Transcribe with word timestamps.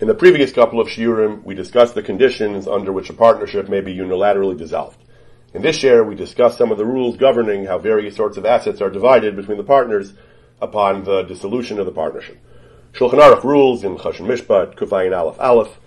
In 0.00 0.08
the 0.08 0.14
previous 0.14 0.50
couple 0.50 0.80
of 0.80 0.88
shiurim, 0.88 1.44
we 1.44 1.54
discussed 1.54 1.94
the 1.94 2.02
conditions 2.02 2.66
under 2.66 2.90
which 2.90 3.10
a 3.10 3.12
partnership 3.12 3.68
may 3.68 3.82
be 3.82 3.94
unilaterally 3.94 4.56
dissolved. 4.56 4.96
In 5.52 5.60
this 5.60 5.78
shiur, 5.78 6.06
we 6.06 6.14
discuss 6.14 6.56
some 6.56 6.72
of 6.72 6.78
the 6.78 6.86
rules 6.86 7.18
governing 7.18 7.66
how 7.66 7.76
various 7.76 8.16
sorts 8.16 8.38
of 8.38 8.46
assets 8.46 8.80
are 8.80 8.88
divided 8.88 9.36
between 9.36 9.58
the 9.58 9.62
partners 9.62 10.14
upon 10.58 11.04
the 11.04 11.24
dissolution 11.24 11.78
of 11.78 11.84
the 11.84 11.92
partnership. 11.92 12.38
Shulchan 12.94 13.20
Aruch 13.20 13.44
rules 13.44 13.84
in 13.84 13.98
Choshen 13.98 14.26
Mishpat, 14.26 14.74
Kufayin 14.74 15.14
Aleph 15.14 15.38
Aleph. 15.38 15.78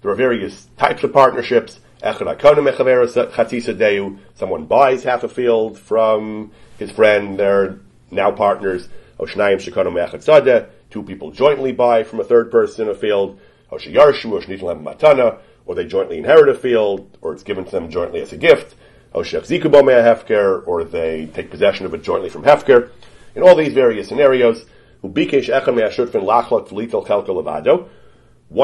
There 0.00 0.10
are 0.10 0.16
various 0.16 0.66
types 0.76 1.04
of 1.04 1.12
partnerships. 1.12 1.78
Someone 4.34 4.64
buys 4.66 5.04
half 5.04 5.22
a 5.22 5.28
field 5.28 5.78
from 5.78 6.50
his 6.80 6.90
friend, 6.90 7.38
they're 7.38 7.78
now 8.10 8.32
partners. 8.32 8.88
Two 10.90 11.02
people 11.04 11.30
jointly 11.30 11.70
buy 11.72 12.02
from 12.02 12.18
a 12.18 12.24
third 12.24 12.50
person 12.50 12.88
a 12.88 12.94
field 12.94 13.38
or 15.64 15.74
they 15.74 15.86
jointly 15.86 16.18
inherit 16.18 16.48
a 16.48 16.54
field, 16.54 17.18
or 17.22 17.32
it's 17.32 17.42
given 17.42 17.64
to 17.64 17.70
them 17.70 17.90
jointly 17.90 18.20
as 18.20 18.32
a 18.32 18.36
gift, 18.36 18.74
or 19.14 19.24
they 19.24 21.26
take 21.26 21.50
possession 21.50 21.86
of 21.86 21.94
it 21.94 22.02
jointly 22.02 22.28
from 22.28 22.42
Hefker. 22.42 22.90
In 23.34 23.42
all 23.42 23.54
these 23.54 23.72
various 23.72 24.08
scenarios, 24.08 24.66
one 25.00 25.12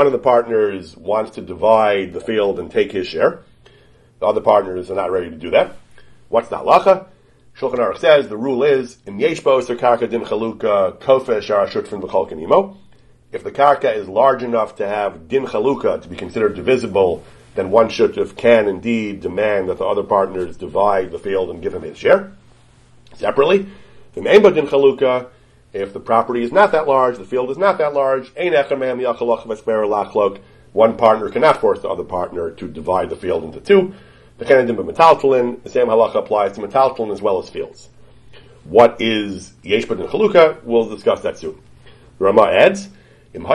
of 0.06 0.12
the 0.12 0.18
partners 0.22 0.94
wants 0.96 1.30
to 1.30 1.40
divide 1.40 2.12
the 2.12 2.20
field 2.20 2.58
and 2.58 2.70
take 2.70 2.92
his 2.92 3.06
share. 3.06 3.40
The 4.20 4.26
other 4.26 4.42
partners 4.42 4.90
are 4.90 4.94
not 4.94 5.10
ready 5.10 5.30
to 5.30 5.36
do 5.36 5.48
that. 5.50 5.76
What's 6.28 6.48
the 6.48 6.56
halacha? 6.56 7.06
Shulchan 7.56 7.78
Aruch 7.78 7.96
says 7.98 8.28
the 8.28 8.36
rule 8.36 8.62
is 8.62 8.98
in 9.06 9.16
yeshbos 9.18 9.70
or 9.70 9.76
karka 9.76 10.06
din 10.08 10.24
chaluka 10.24 10.98
kofesh 10.98 11.48
arashutfin 11.48 12.02
v'chol 12.02 12.28
kanimo 12.30 12.76
if 13.30 13.44
the 13.44 13.50
karka 13.50 13.94
is 13.94 14.08
large 14.08 14.42
enough 14.42 14.76
to 14.76 14.86
have 14.86 15.28
din 15.28 15.46
chaluka 15.46 16.00
to 16.00 16.08
be 16.08 16.16
considered 16.16 16.54
divisible, 16.54 17.22
then 17.54 17.70
one 17.70 17.88
shutuf 17.88 18.36
can 18.36 18.68
indeed 18.68 19.20
demand 19.20 19.68
that 19.68 19.78
the 19.78 19.84
other 19.84 20.02
partners 20.02 20.56
divide 20.56 21.10
the 21.10 21.18
field 21.18 21.50
and 21.50 21.62
give 21.62 21.74
him 21.74 21.82
his 21.82 21.98
share 21.98 22.32
separately. 23.14 23.66
The 24.14 24.22
din 24.22 24.66
chaluka, 24.66 25.28
if 25.72 25.92
the 25.92 26.00
property 26.00 26.42
is 26.42 26.52
not 26.52 26.72
that 26.72 26.86
large, 26.86 27.18
the 27.18 27.24
field 27.24 27.50
is 27.50 27.58
not 27.58 27.78
that 27.78 27.92
large, 27.94 28.32
one 30.72 30.96
partner 30.96 31.28
cannot 31.30 31.60
force 31.60 31.80
the 31.80 31.88
other 31.88 32.04
partner 32.04 32.50
to 32.52 32.68
divide 32.68 33.10
the 33.10 33.16
field 33.16 33.44
into 33.44 33.60
two. 33.60 33.94
The 34.38 34.46
same 34.46 34.68
halacha 35.88 36.16
applies 36.16 36.52
to 36.52 36.60
metaltalin 36.60 37.12
as 37.12 37.20
well 37.20 37.42
as 37.42 37.50
fields. 37.50 37.88
What 38.64 39.00
is 39.00 39.54
yesh 39.62 39.84
din 39.84 39.98
chaluka? 39.98 40.62
We'll 40.62 40.88
discuss 40.88 41.22
that 41.22 41.38
soon. 41.38 41.60
Rama 42.18 42.44
adds, 42.44 42.88
even 43.34 43.46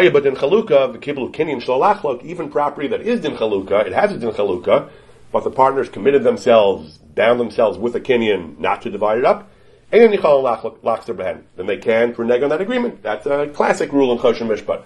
property 2.49 2.87
that 2.87 3.01
is 3.01 3.19
din 3.21 3.35
chaluka, 3.35 3.85
it 3.85 3.93
has 3.93 4.11
a 4.11 4.17
din 4.17 4.31
chaluka, 4.31 4.89
but 5.31 5.43
the 5.43 5.49
partners 5.49 5.89
committed 5.89 6.23
themselves, 6.23 6.97
bound 6.97 7.39
themselves 7.39 7.77
with 7.77 7.95
a 7.95 7.99
kinyan 7.99 8.57
not 8.59 8.81
to 8.83 8.89
divide 8.91 9.17
it 9.17 9.25
up, 9.25 9.49
and 9.91 10.11
Lakzerban, 10.13 11.43
then 11.55 11.67
they 11.67 11.77
can 11.77 12.13
renege 12.13 12.43
on 12.43 12.49
that 12.49 12.61
agreement. 12.61 13.03
That's 13.03 13.25
a 13.25 13.47
classic 13.47 13.91
rule 13.91 14.11
in 14.11 14.17
Choshen 14.17 14.47
Mishpat. 14.47 14.83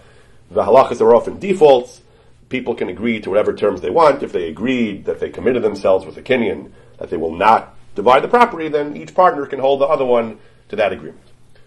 The 0.52 0.64
halachas 0.64 1.02
are 1.02 1.16
often 1.16 1.40
defaults. 1.40 2.02
People 2.50 2.76
can 2.76 2.88
agree 2.90 3.20
to 3.22 3.30
whatever 3.30 3.54
terms 3.54 3.82
they 3.82 3.90
want. 3.90 4.24
If 4.24 4.32
they 4.32 4.48
agreed 4.48 5.06
that 5.06 5.20
they 5.20 5.30
committed 5.30 5.64
themselves 5.64 6.06
with 6.06 6.18
a 6.18 6.22
kinyan 6.22 6.72
that 6.98 7.10
they 7.10 7.18
will 7.18 7.36
not 7.36 7.74
divide 7.96 8.22
the 8.22 8.28
property, 8.28 8.70
then 8.70 8.96
each 8.96 9.14
partner 9.14 9.46
can 9.46 9.60
hold 9.60 9.82
the 9.82 9.86
other 9.86 10.06
one 10.06 10.40
to 10.70 10.76
that 10.78 10.94
agreement. 10.94 11.24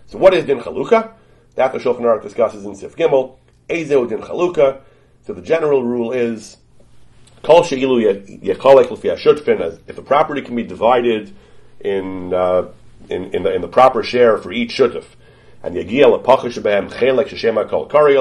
So 0.07 0.19
what 0.19 0.33
is 0.33 0.45
din 0.45 0.61
chaluka? 0.61 1.12
That 1.61 1.75
the 1.75 1.78
Shulchan 1.78 2.00
Aruch 2.00 2.22
discusses 2.22 2.64
in 2.64 2.75
Sif 2.75 2.97
Gimel. 2.97 3.36
Ezeu 3.69 4.08
din 4.08 4.22
chaluka. 4.22 4.80
So 5.27 5.34
the 5.34 5.42
general 5.42 5.83
rule 5.83 6.11
is, 6.11 6.56
kol 7.42 7.64
she'ilu 7.64 8.00
yechalek 8.00 8.91
l'fi 8.91 9.11
shutfin, 9.11 9.78
if 9.86 9.98
a 9.98 10.03
property 10.03 10.41
can 10.41 10.56
be 10.56 10.62
divided 10.62 11.34
in, 11.81 12.33
uh, 12.33 12.69
in, 13.10 13.34
in, 13.34 13.43
the, 13.43 13.54
in 13.54 13.60
the 13.60 13.69
proper 13.69 14.03
share 14.03 14.38
for 14.38 14.50
each 14.50 14.75
shutuf, 14.75 15.04
and 15.62 15.76
yagia 15.76 16.06
lepacha 16.06 16.47
shebehem 16.47 16.91
chelek 16.91 17.28
sheshema 17.28 17.69
kol 17.69 17.84
kari 17.84 18.16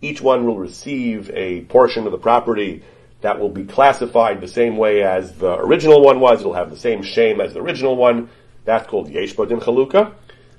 each 0.00 0.20
one 0.20 0.46
will 0.46 0.56
receive 0.56 1.28
a 1.34 1.62
portion 1.62 2.06
of 2.06 2.12
the 2.12 2.18
property 2.18 2.84
that 3.20 3.40
will 3.40 3.48
be 3.48 3.64
classified 3.64 4.40
the 4.40 4.46
same 4.46 4.76
way 4.76 5.02
as 5.02 5.32
the 5.38 5.58
original 5.58 6.02
one 6.02 6.20
was. 6.20 6.38
It'll 6.38 6.52
have 6.52 6.70
the 6.70 6.76
same 6.76 7.02
shame 7.02 7.40
as 7.40 7.54
the 7.54 7.60
original 7.60 7.96
one. 7.96 8.28
That's 8.64 8.86
called 8.86 9.08
yeshba 9.10 9.48
din 9.48 9.58
chaluka. 9.58 10.12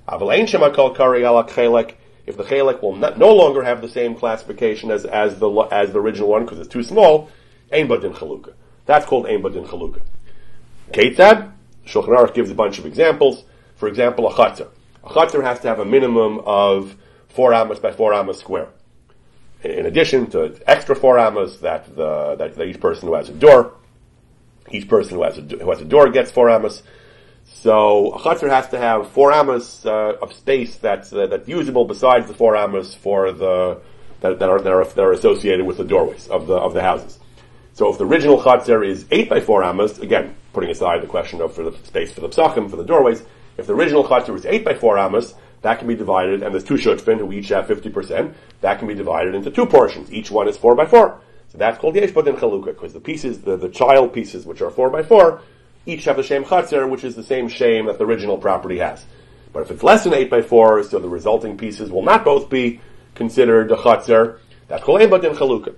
Aval 0.10 0.38
ein 0.38 0.46
shema 0.46 0.72
kol 0.72 0.94
kari 0.94 1.24
ala 1.24 1.46
chelek 1.46 1.94
if 2.28 2.36
the 2.36 2.44
chelek 2.44 2.82
will 2.82 2.96
not, 2.96 3.18
no 3.18 3.34
longer 3.34 3.64
have 3.64 3.82
the 3.82 3.88
same 3.88 4.14
classification 4.14 4.92
as, 4.92 5.06
as 5.06 5.40
the 5.40 5.50
as 5.72 5.94
the 5.94 6.00
original 6.00 6.28
one 6.28 6.44
because 6.44 6.60
it's 6.60 6.68
too 6.68 6.84
small, 6.84 7.30
ein 7.72 7.88
badin 7.88 8.14
chaluka. 8.14 8.54
That's 8.86 9.06
called 9.06 9.26
ein 9.26 9.42
badin 9.42 9.66
chaluka. 9.66 10.02
Ketzad, 10.92 11.54
Shulchan 11.86 12.10
Aruch 12.10 12.34
gives 12.34 12.52
a 12.52 12.56
bunch 12.56 12.78
of 12.78 12.86
examples. 12.86 13.46
For 13.78 13.88
example, 13.88 14.28
a 14.28 14.34
chatzar. 14.34 14.68
A 15.06 15.10
chatzar 15.10 15.42
has 15.44 15.60
to 15.62 15.70
have 15.70 15.80
a 15.80 15.86
minimum 15.86 16.40
of 16.46 16.98
four 17.30 17.54
amas 17.54 17.80
by 17.80 17.92
four 17.92 18.14
amas 18.14 18.40
square. 18.40 18.68
In 19.64 19.86
addition 19.86 20.30
to 20.32 20.60
extra 20.68 20.96
four 20.96 21.18
amas 21.18 21.60
that 21.62 21.96
the 21.96 22.36
that, 22.36 22.56
that 22.56 22.68
each 22.68 22.82
person 22.82 23.08
who 23.08 23.16
has 23.16 23.30
a 23.30 23.34
door, 23.34 23.74
each 24.70 24.90
person 24.90 25.16
who 25.16 25.24
has 25.24 25.38
a 25.38 25.42
who 25.42 25.70
has 25.70 25.82
a 25.82 25.86
door 25.86 26.10
gets 26.10 26.30
four 26.30 26.50
amas. 26.50 26.84
So 27.60 28.14
a 28.14 28.20
chutzner 28.20 28.50
has 28.50 28.70
to 28.70 28.78
have 28.78 29.10
four 29.10 29.32
amas 29.32 29.84
uh, 29.84 30.14
of 30.22 30.32
space 30.32 30.76
that's 30.78 31.12
uh, 31.12 31.26
that's 31.26 31.50
usable 31.50 31.86
besides 31.86 32.28
the 32.28 32.36
four 32.36 32.56
amas 32.56 32.94
for 32.94 33.32
the 33.32 33.82
that, 34.22 34.38
that, 34.40 34.50
are, 34.50 34.62
that, 34.62 34.72
are, 34.72 34.86
that 34.86 35.00
are 35.00 35.12
associated 35.12 35.66
with 35.66 35.78
the 35.78 35.84
doorways 35.84 36.28
of 36.28 36.46
the 36.46 36.54
of 36.54 36.76
the 36.76 36.84
houses. 36.84 37.20
So 37.74 37.92
if 37.92 37.98
the 37.98 38.06
original 38.06 38.40
chutzner 38.40 38.88
is 38.88 39.06
eight 39.10 39.28
by 39.28 39.40
four 39.40 39.64
amas, 39.64 39.98
again 39.98 40.36
putting 40.54 40.70
aside 40.70 41.02
the 41.02 41.08
question 41.08 41.42
of 41.42 41.56
for 41.56 41.64
the 41.64 41.76
space 41.84 42.12
for 42.12 42.22
the 42.22 42.30
psachim 42.30 42.70
for 42.70 42.76
the 42.76 42.86
doorways, 42.86 43.24
if 43.58 43.66
the 43.66 43.74
original 43.74 44.04
chutzner 44.04 44.36
is 44.36 44.46
eight 44.46 44.64
by 44.64 44.76
four 44.76 45.00
amas, 45.00 45.34
that 45.64 45.80
can 45.80 45.88
be 45.88 45.96
divided, 45.96 46.44
and 46.44 46.54
there's 46.54 46.64
two 46.64 46.76
shutfin 46.76 47.18
who 47.18 47.34
each 47.34 47.50
have 47.50 47.66
fifty 47.66 47.90
percent. 47.90 48.36
That 48.62 48.78
can 48.78 48.88
be 48.88 48.94
divided 48.94 49.34
into 49.34 49.50
two 49.50 49.66
portions. 49.66 50.14
Each 50.14 50.30
one 50.30 50.48
is 50.48 50.58
four 50.58 50.76
by 50.76 50.86
four. 50.86 51.22
So 51.50 51.58
that's 51.58 51.80
called 51.80 51.96
yesh 51.96 52.10
and 52.16 52.38
chalukah 52.38 52.66
because 52.66 52.94
the 52.94 53.00
pieces, 53.00 53.42
the, 53.42 53.58
the 53.58 53.70
child 53.70 54.14
pieces, 54.14 54.46
which 54.46 54.62
are 54.62 54.70
four 54.70 54.92
by 54.92 55.02
four, 55.02 55.42
each 55.88 56.04
have 56.04 56.18
the 56.18 56.24
same 56.24 56.44
chatzar, 56.44 56.88
which 56.88 57.04
is 57.04 57.16
the 57.16 57.24
same 57.24 57.48
shame 57.48 57.86
that 57.88 57.98
the 57.98 58.06
original 58.06 58.38
property 58.38 58.78
has. 58.78 59.06
But 59.54 59.62
if 59.64 59.72
it's 59.72 59.82
less 59.82 60.04
than 60.04 60.14
8 60.14 60.30
by 60.30 60.42
4, 60.42 60.84
so 60.84 61.00
the 61.00 61.10
resulting 61.10 61.58
pieces 61.58 61.90
will 61.90 62.04
not 62.04 62.24
both 62.24 62.50
be 62.50 62.82
considered 63.16 63.72
a 63.72 63.76
chatzar, 63.76 64.40
that's 64.68 64.84
called 64.84 65.02
Ebad 65.02 65.24
in 65.24 65.34
Chalukah. 65.34 65.76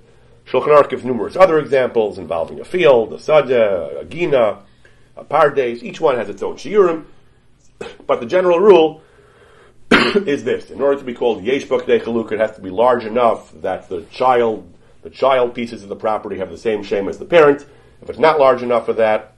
Shulchan 0.48 0.76
Aruch 0.76 0.90
gives 0.90 1.06
numerous 1.06 1.36
other 1.36 1.60
examples 1.60 2.18
involving 2.18 2.60
a 2.60 2.66
field, 2.66 3.14
a 3.14 3.18
sadeh, 3.18 4.02
a 4.02 4.06
gina, 4.06 4.64
a 5.16 5.24
pardes. 5.24 5.84
Each 5.84 6.02
one 6.02 6.16
has 6.16 6.28
its 6.28 6.42
own 6.42 6.56
shiurim. 6.56 7.06
But 8.08 8.20
the 8.20 8.26
general 8.26 8.60
rule 8.60 9.04
is 9.92 10.44
this: 10.44 10.72
in 10.72 10.82
order 10.82 10.98
to 10.98 11.06
be 11.06 11.14
called 11.14 11.44
yesh 11.44 11.66
bakdei 11.66 12.02
chalukah, 12.02 12.32
it 12.32 12.40
has 12.40 12.56
to 12.56 12.62
be 12.62 12.72
large 12.72 13.06
enough 13.06 13.52
that 13.62 13.90
the 13.90 14.02
child, 14.12 14.74
the 15.04 15.12
child 15.12 15.54
pieces 15.54 15.84
of 15.84 15.90
the 15.90 15.96
property 15.96 16.40
have 16.40 16.50
the 16.50 16.58
same 16.58 16.82
shame 16.82 17.08
as 17.08 17.20
the 17.20 17.26
parent. 17.26 17.66
If 18.02 18.10
it's 18.10 18.20
not 18.20 18.40
large 18.40 18.64
enough 18.64 18.88
for 18.88 18.94
that, 18.94 19.36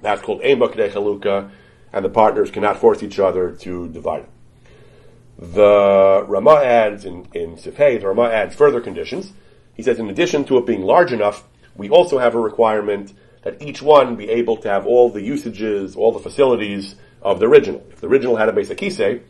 that's 0.00 0.22
called 0.22 0.42
Ein 0.42 0.58
Chaluka, 0.58 1.50
and 1.92 2.04
the 2.04 2.10
partners 2.10 2.50
cannot 2.50 2.78
force 2.78 3.02
each 3.02 3.18
other 3.18 3.52
to 3.52 3.88
divide. 3.88 4.26
The 5.38 6.24
Rama 6.26 6.60
adds 6.64 7.04
in, 7.04 7.28
in 7.32 7.56
Sif 7.56 7.76
Hei, 7.76 7.98
the 7.98 8.08
Rama 8.08 8.28
adds 8.28 8.54
further 8.54 8.80
conditions. 8.80 9.32
He 9.74 9.82
says, 9.82 9.98
in 9.98 10.10
addition 10.10 10.44
to 10.46 10.58
it 10.58 10.66
being 10.66 10.82
large 10.82 11.12
enough, 11.12 11.44
we 11.76 11.88
also 11.88 12.18
have 12.18 12.34
a 12.34 12.40
requirement 12.40 13.12
that 13.42 13.62
each 13.62 13.80
one 13.80 14.16
be 14.16 14.28
able 14.28 14.56
to 14.56 14.68
have 14.68 14.84
all 14.86 15.10
the 15.10 15.22
usages, 15.22 15.94
all 15.94 16.12
the 16.12 16.18
facilities 16.18 16.96
of 17.22 17.38
the 17.38 17.46
original. 17.46 17.86
If 17.90 18.00
the 18.00 18.08
original 18.08 18.36
had 18.36 18.48
a 18.48 18.52
basic 18.52 18.78
kisei, 18.78 19.22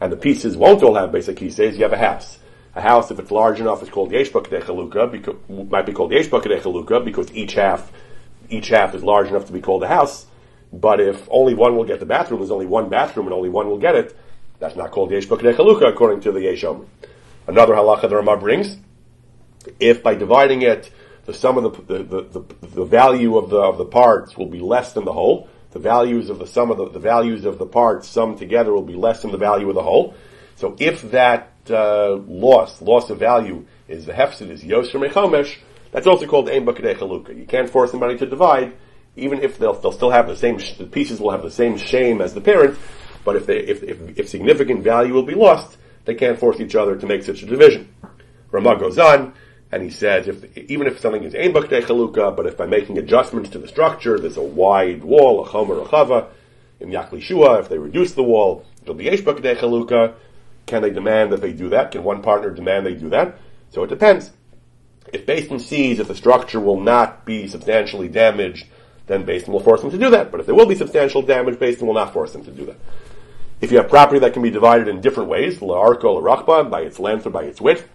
and 0.00 0.10
the 0.10 0.16
pieces 0.16 0.56
won't 0.56 0.82
all 0.82 0.96
have 0.96 1.12
basic 1.12 1.36
kiseis, 1.36 1.74
you 1.74 1.82
have 1.84 1.92
a 1.92 1.98
house. 1.98 2.38
A 2.74 2.80
house, 2.80 3.10
if 3.12 3.20
it's 3.20 3.30
large 3.30 3.60
enough, 3.60 3.82
is 3.82 3.88
called 3.88 4.10
Yeshba 4.10 4.44
Chaluka, 4.46 5.70
might 5.70 5.86
be 5.86 5.92
called 5.92 6.10
Yeshba 6.10 6.42
Chaluka, 6.42 7.04
because 7.04 7.32
each 7.32 7.54
half 7.54 7.92
each 8.52 8.68
half 8.68 8.94
is 8.94 9.02
large 9.02 9.28
enough 9.28 9.46
to 9.46 9.52
be 9.52 9.60
called 9.60 9.82
a 9.82 9.88
house. 9.88 10.26
But 10.72 11.00
if 11.00 11.28
only 11.30 11.54
one 11.54 11.76
will 11.76 11.84
get 11.84 12.00
the 12.00 12.06
bathroom, 12.06 12.40
there's 12.40 12.50
only 12.50 12.66
one 12.66 12.88
bathroom 12.88 13.26
and 13.26 13.34
only 13.34 13.48
one 13.48 13.68
will 13.68 13.78
get 13.78 13.94
it, 13.94 14.16
that's 14.58 14.76
not 14.76 14.92
called 14.92 15.10
Yesh 15.10 15.26
Chaluka 15.26 15.88
according 15.88 16.20
to 16.20 16.30
the 16.30 16.40
Yesh 16.40 16.64
Another 17.48 17.74
halacha 17.74 18.08
the 18.08 18.16
Ramah 18.16 18.36
brings, 18.36 18.76
if 19.80 20.02
by 20.02 20.14
dividing 20.14 20.62
it, 20.62 20.92
the 21.24 21.34
sum 21.34 21.58
of 21.58 21.86
the, 21.88 21.98
the, 21.98 22.22
the, 22.22 22.44
the, 22.66 22.84
value 22.84 23.36
of 23.36 23.50
the, 23.50 23.56
of 23.56 23.76
the 23.76 23.84
parts 23.84 24.36
will 24.36 24.46
be 24.46 24.60
less 24.60 24.92
than 24.92 25.04
the 25.04 25.12
whole, 25.12 25.48
the 25.72 25.80
values 25.80 26.30
of 26.30 26.38
the 26.38 26.46
sum 26.46 26.70
of 26.70 26.78
the, 26.78 26.90
the 26.90 27.00
values 27.00 27.44
of 27.44 27.58
the 27.58 27.66
parts 27.66 28.08
summed 28.08 28.38
together 28.38 28.72
will 28.72 28.82
be 28.82 28.94
less 28.94 29.22
than 29.22 29.32
the 29.32 29.38
value 29.38 29.68
of 29.68 29.74
the 29.74 29.82
whole. 29.82 30.14
So 30.56 30.76
if 30.78 31.10
that 31.10 31.52
uh, 31.68 32.14
loss, 32.14 32.80
loss 32.80 33.10
of 33.10 33.18
value, 33.18 33.66
is 33.88 34.06
the 34.06 34.12
hefsid, 34.12 34.48
is 34.48 34.62
Yosher 34.62 35.04
Mechomesh, 35.04 35.56
that's 35.92 36.06
also 36.06 36.26
called 36.26 36.48
Ein 36.48 36.66
Bakadei 36.66 36.96
Chalukah. 36.96 37.38
You 37.38 37.46
can't 37.46 37.70
force 37.70 37.92
somebody 37.92 38.18
to 38.18 38.26
divide, 38.26 38.72
even 39.14 39.40
if 39.40 39.58
they'll, 39.58 39.74
they'll 39.74 39.92
still 39.92 40.10
have 40.10 40.26
the 40.26 40.36
same, 40.36 40.58
the 40.78 40.86
pieces 40.86 41.20
will 41.20 41.30
have 41.30 41.42
the 41.42 41.50
same 41.50 41.76
shame 41.76 42.20
as 42.20 42.34
the 42.34 42.40
parent, 42.40 42.78
but 43.24 43.36
if 43.36 43.46
they, 43.46 43.58
if, 43.58 43.82
if, 43.82 44.18
if 44.18 44.28
significant 44.28 44.82
value 44.82 45.12
will 45.12 45.22
be 45.22 45.34
lost, 45.34 45.76
they 46.04 46.14
can't 46.14 46.38
force 46.38 46.58
each 46.60 46.74
other 46.74 46.96
to 46.96 47.06
make 47.06 47.22
such 47.22 47.42
a 47.42 47.46
division. 47.46 47.94
Ramah 48.50 48.78
goes 48.78 48.98
on, 48.98 49.34
and 49.70 49.82
he 49.82 49.90
says 49.90 50.28
if 50.28 50.56
even 50.56 50.86
if 50.86 50.98
something 50.98 51.22
is 51.22 51.34
ein 51.34 51.52
bakdei 51.52 51.82
chaluka, 51.82 52.34
but 52.36 52.46
if 52.46 52.56
by 52.56 52.66
making 52.66 52.98
adjustments 52.98 53.50
to 53.50 53.58
the 53.58 53.68
structure, 53.68 54.18
there's 54.18 54.36
a 54.36 54.42
wide 54.42 55.04
wall, 55.04 55.44
a 55.44 55.48
chomer, 55.48 55.82
a 55.82 55.88
chava, 55.88 56.26
in 56.80 56.90
Yakli 56.90 57.22
Shua, 57.22 57.60
if 57.60 57.68
they 57.68 57.78
reduce 57.78 58.12
the 58.12 58.22
wall, 58.22 58.66
it'll 58.82 58.94
be 58.94 59.04
yesh 59.04 59.20
bakdei 59.20 59.56
chaluka. 59.56 60.14
Can 60.66 60.82
they 60.82 60.90
demand 60.90 61.32
that 61.32 61.40
they 61.40 61.52
do 61.52 61.68
that? 61.70 61.90
Can 61.90 62.04
one 62.04 62.22
partner 62.22 62.50
demand 62.50 62.86
they 62.86 62.94
do 62.94 63.08
that? 63.10 63.36
So 63.70 63.82
it 63.82 63.88
depends. 63.88 64.32
If 65.12 65.26
Beis 65.26 65.48
Din 65.48 65.58
sees 65.58 65.98
that 65.98 66.08
the 66.08 66.14
structure 66.14 66.60
will 66.60 66.80
not 66.80 67.24
be 67.24 67.46
substantially 67.48 68.08
damaged, 68.08 68.66
then 69.06 69.26
Beis 69.26 69.44
Din 69.44 69.52
will 69.52 69.60
force 69.60 69.80
them 69.80 69.90
to 69.90 69.98
do 69.98 70.10
that. 70.10 70.30
But 70.30 70.40
if 70.40 70.46
there 70.46 70.54
will 70.54 70.66
be 70.66 70.74
substantial 70.74 71.22
damage, 71.22 71.56
Beis 71.56 71.78
Din 71.78 71.86
will 71.86 71.94
not 71.94 72.12
force 72.12 72.32
them 72.32 72.44
to 72.44 72.50
do 72.50 72.66
that. 72.66 72.76
If 73.60 73.70
you 73.70 73.78
have 73.78 73.88
property 73.88 74.18
that 74.20 74.32
can 74.32 74.42
be 74.42 74.50
divided 74.50 74.88
in 74.88 75.00
different 75.00 75.28
ways, 75.28 75.58
la'arko 75.58 76.20
la'rachba, 76.20 76.68
by 76.68 76.80
its 76.80 76.98
length 76.98 77.26
or 77.26 77.30
by 77.30 77.44
its 77.44 77.60
width, 77.60 77.88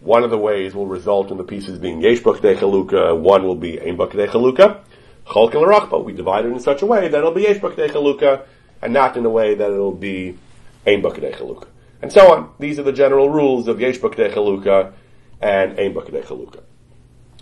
one 0.00 0.22
of 0.22 0.30
the 0.30 0.36
ways 0.36 0.74
will 0.74 0.86
result 0.86 1.30
in 1.30 1.38
the 1.38 1.44
pieces 1.44 1.78
being 1.78 2.02
yesh 2.02 2.20
chaluka, 2.20 3.18
one 3.18 3.44
will 3.44 3.54
be 3.54 3.80
ein 3.80 3.96
bakdei 3.96 4.28
chaluka. 4.28 4.80
Cholkin 5.26 5.62
l'rachba, 5.62 6.04
we 6.04 6.12
divide 6.12 6.44
it 6.44 6.52
in 6.52 6.60
such 6.60 6.82
a 6.82 6.86
way 6.86 7.08
that 7.08 7.16
it'll 7.16 7.32
be 7.32 7.42
yesh 7.42 7.56
chaluka, 7.56 8.44
and 8.82 8.92
not 8.92 9.16
in 9.16 9.24
a 9.24 9.30
way 9.30 9.54
that 9.54 9.70
it'll 9.70 9.92
be 9.92 10.36
ein 10.86 11.00
chaluka. 11.00 11.68
And 12.02 12.12
so 12.12 12.30
on. 12.34 12.52
These 12.58 12.78
are 12.78 12.82
the 12.82 12.92
general 12.92 13.30
rules 13.30 13.66
of 13.66 13.80
yesh 13.80 13.98
bakdei 13.98 14.30
chaluka 14.30 14.92
and 15.44 15.78
ein 15.78 15.92
bakdei 15.94 16.24
chaluka. 16.24 16.62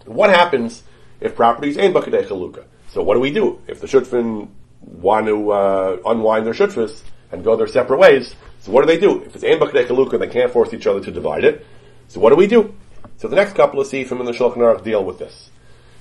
What 0.05 0.31
happens 0.31 0.83
if 1.21 1.37
property 1.37 1.69
is 1.71 1.79
ein 1.79 1.93
bakdei 1.93 2.27
chaluka? 2.27 2.65
So 2.89 3.03
what 3.03 3.15
do 3.15 3.21
we 3.21 3.31
do? 3.31 3.61
If 3.69 3.81
the 3.81 3.87
shutfin 3.87 4.49
want 4.81 5.27
to 5.27 5.53
uh, 5.53 5.97
unwind 6.05 6.45
their 6.45 6.53
shutfis 6.53 7.03
and 7.31 7.45
go 7.45 7.55
their 7.55 7.69
separate 7.69 7.99
ways, 7.99 8.35
so 8.59 8.73
what 8.73 8.83
do 8.83 8.89
they 8.89 8.99
do? 8.99 9.23
If 9.23 9.37
it's 9.37 9.45
ein 9.45 9.61
bakdei 9.61 9.87
chaluka, 9.87 10.19
they 10.19 10.27
can't 10.27 10.53
force 10.53 10.75
each 10.75 10.87
other 10.87 11.01
to 11.01 11.13
divide 11.13 11.45
it. 11.45 11.65
So 12.09 12.19
what 12.19 12.31
do 12.31 12.37
we 12.37 12.49
do? 12.49 12.75
So 13.19 13.29
the 13.29 13.37
next 13.37 13.55
couple 13.55 13.81
of 13.81 13.87
sifim 13.87 14.19
in 14.19 14.27
the 14.27 14.33
Shulchan 14.33 14.57
Aruch 14.57 14.83
deal 14.83 15.05
with 15.05 15.21
this. 15.21 15.51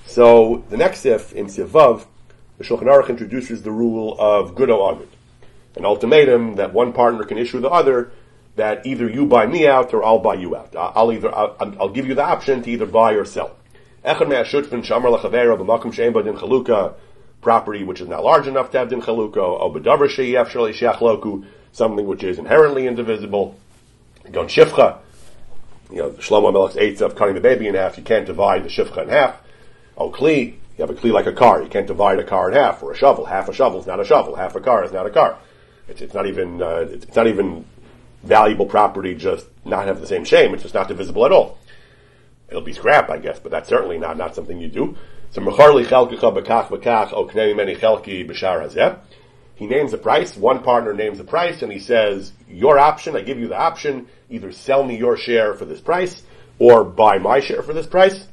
So 0.08 0.66
the 0.70 0.78
next 0.78 1.02
sif 1.02 1.32
in 1.34 1.50
Sif 1.50 1.70
Vav, 1.70 2.08
the 2.58 2.64
Shulchan 2.64 2.84
Aruch 2.84 3.10
introduces 3.10 3.62
the 3.62 3.72
rule 3.72 4.20
of 4.20 4.56
good 4.56 4.72
o 4.72 4.80
agud, 4.80 5.08
an 5.76 5.86
ultimatum 5.86 6.56
that 6.56 6.74
one 6.74 6.94
partner 6.94 7.24
can 7.24 7.38
issue 7.38 7.60
the 7.60 7.70
other 7.70 8.12
that 8.62 8.86
either 8.86 9.10
you 9.10 9.26
buy 9.26 9.48
me 9.48 9.68
out 9.68 9.92
or 9.92 10.06
I'll 10.06 10.20
buy 10.20 10.36
you 10.36 10.56
out. 10.56 10.76
I'll 10.78 11.12
either 11.12 11.34
I'll, 11.34 11.56
I'll 11.80 11.90
give 11.90 12.06
you 12.06 12.14
the 12.14 12.24
option 12.24 12.62
to 12.62 12.70
either 12.70 12.86
buy 12.86 13.14
or 13.14 13.26
sell. 13.26 13.58
Property 17.42 17.84
which 17.84 18.02
is 18.02 18.08
not 18.08 18.24
large 18.24 18.48
enough 18.48 18.70
to 18.72 18.78
have 18.78 18.90
din 18.90 19.02
chaluka, 19.02 19.58
something 21.72 22.06
which 22.06 22.24
is 22.24 22.38
inherently 22.38 22.86
indivisible. 22.86 23.56
Gon 24.32 24.48
shifcha, 24.48 25.00
you 25.90 25.98
know, 25.98 26.12
Shlomo 26.12 26.54
Melech's 26.54 26.78
eights 26.78 27.02
of 27.02 27.16
cutting 27.16 27.34
the 27.34 27.42
baby 27.42 27.68
in 27.68 27.74
half, 27.74 27.98
you 27.98 28.04
can't 28.04 28.28
divide 28.28 28.64
the 28.64 28.70
shifcha 28.70 29.02
in 29.02 29.10
half. 29.10 29.42
Oh, 29.98 30.12
kli, 30.12 30.54
you 30.78 30.86
have 30.86 30.92
a 30.92 30.94
kli 30.94 31.12
like 31.12 31.26
a 31.26 31.34
car, 31.34 31.64
you 31.64 31.70
can't 31.70 31.88
divide 31.88 32.20
a 32.20 32.24
car 32.24 32.52
in 32.52 32.56
half, 32.56 32.84
or 32.84 32.92
a 32.92 32.96
shovel, 32.96 33.26
half 33.26 33.50
a 33.50 33.54
shovel 33.54 33.80
is 33.80 33.88
not 33.88 34.00
a 34.00 34.06
shovel, 34.06 34.36
half 34.36 34.56
a 34.56 34.62
car 34.62 34.86
is 34.86 34.92
not 34.92 35.08
a 35.08 35.10
car. 35.10 35.40
It's, 35.88 36.02
it's 36.02 36.14
not 36.14 36.28
even, 36.28 36.62
uh, 36.62 36.86
it's 36.88 37.16
not 37.16 37.26
even 37.26 37.66
valuable 38.24 38.66
property 38.66 39.16
just 39.16 39.48
not 39.66 39.88
have 39.88 40.00
the 40.00 40.08
same 40.08 40.24
shame, 40.24 40.54
it's 40.54 40.64
just 40.64 40.76
not 40.76 40.88
divisible 40.88 41.26
at 41.26 41.32
all. 41.32 41.58
It'll 42.50 42.62
be 42.62 42.74
scrap, 42.74 43.10
I 43.10 43.18
guess, 43.18 43.40
but 43.40 43.52
that's 43.52 43.70
certainly 43.70 43.98
not, 43.98 44.18
not 44.18 44.36
something 44.36 44.60
you 44.60 44.68
do. 44.68 44.98
So, 45.32 45.42
mecharli 45.42 45.86
chelkicha 45.86 46.38
bekach 46.38 46.68
bekach, 46.68 47.14
o 47.14 47.26
meni 47.56 47.76
chelki 47.76 48.30
hazeh. 48.30 49.00
He 49.56 49.68
names 49.68 49.94
a 49.94 49.98
price, 49.98 50.36
one 50.36 50.64
partner 50.64 50.94
names 50.94 51.20
a 51.20 51.24
price, 51.24 51.62
and 51.62 51.72
he 51.72 51.80
says, 51.80 52.34
your 52.50 52.80
option, 52.80 53.16
I 53.16 53.22
give 53.22 53.40
you 53.40 53.48
the 53.48 53.58
option, 53.58 54.08
either 54.30 54.52
sell 54.52 54.84
me 54.84 54.98
your 54.98 55.16
share 55.16 55.54
for 55.54 55.66
this 55.66 55.80
price, 55.80 56.24
or 56.60 56.84
buy 56.84 57.20
my 57.20 57.40
share 57.40 57.62
for 57.62 57.74
this 57.74 57.88
price. 57.88 58.28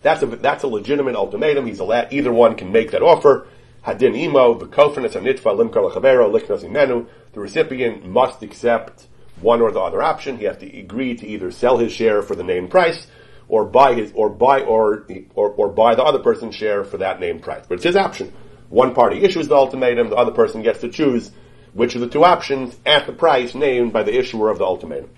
That's 0.00 0.22
a, 0.22 0.26
that's 0.26 0.64
a 0.64 0.68
legitimate 0.68 1.14
ultimatum. 1.14 1.66
He's 1.66 1.78
allowed, 1.78 2.12
either 2.12 2.32
one 2.32 2.56
can 2.56 2.72
make 2.72 2.90
that 2.90 3.02
offer. 3.02 3.46
Hadin 3.84 4.16
imo, 4.16 4.58
anitfa 4.58 5.70
limkar 5.70 5.92
imenu. 5.92 7.06
The 7.32 7.40
recipient 7.40 8.04
must 8.04 8.42
accept 8.42 9.06
one 9.42 9.60
or 9.60 9.72
the 9.72 9.80
other 9.80 10.02
option. 10.02 10.38
He 10.38 10.44
has 10.44 10.58
to 10.58 10.78
agree 10.78 11.14
to 11.16 11.26
either 11.26 11.50
sell 11.50 11.78
his 11.78 11.92
share 11.92 12.22
for 12.22 12.34
the 12.34 12.44
named 12.44 12.70
price, 12.70 13.06
or 13.48 13.64
buy 13.64 13.94
his, 13.94 14.12
or 14.14 14.30
buy, 14.30 14.62
or, 14.62 15.06
or, 15.34 15.50
or 15.50 15.68
buy 15.68 15.94
the 15.94 16.02
other 16.02 16.20
person's 16.20 16.54
share 16.54 16.84
for 16.84 16.98
that 16.98 17.20
named 17.20 17.42
price. 17.42 17.64
But 17.68 17.76
it's 17.76 17.84
his 17.84 17.96
option. 17.96 18.32
One 18.68 18.94
party 18.94 19.22
issues 19.22 19.48
the 19.48 19.54
ultimatum, 19.54 20.08
the 20.08 20.16
other 20.16 20.32
person 20.32 20.62
gets 20.62 20.80
to 20.80 20.88
choose 20.88 21.30
which 21.74 21.94
of 21.94 22.00
the 22.00 22.08
two 22.08 22.24
options 22.24 22.76
at 22.86 23.06
the 23.06 23.12
price 23.12 23.54
named 23.54 23.92
by 23.92 24.02
the 24.02 24.18
issuer 24.18 24.50
of 24.50 24.58
the 24.58 24.64
ultimatum. 24.64 25.10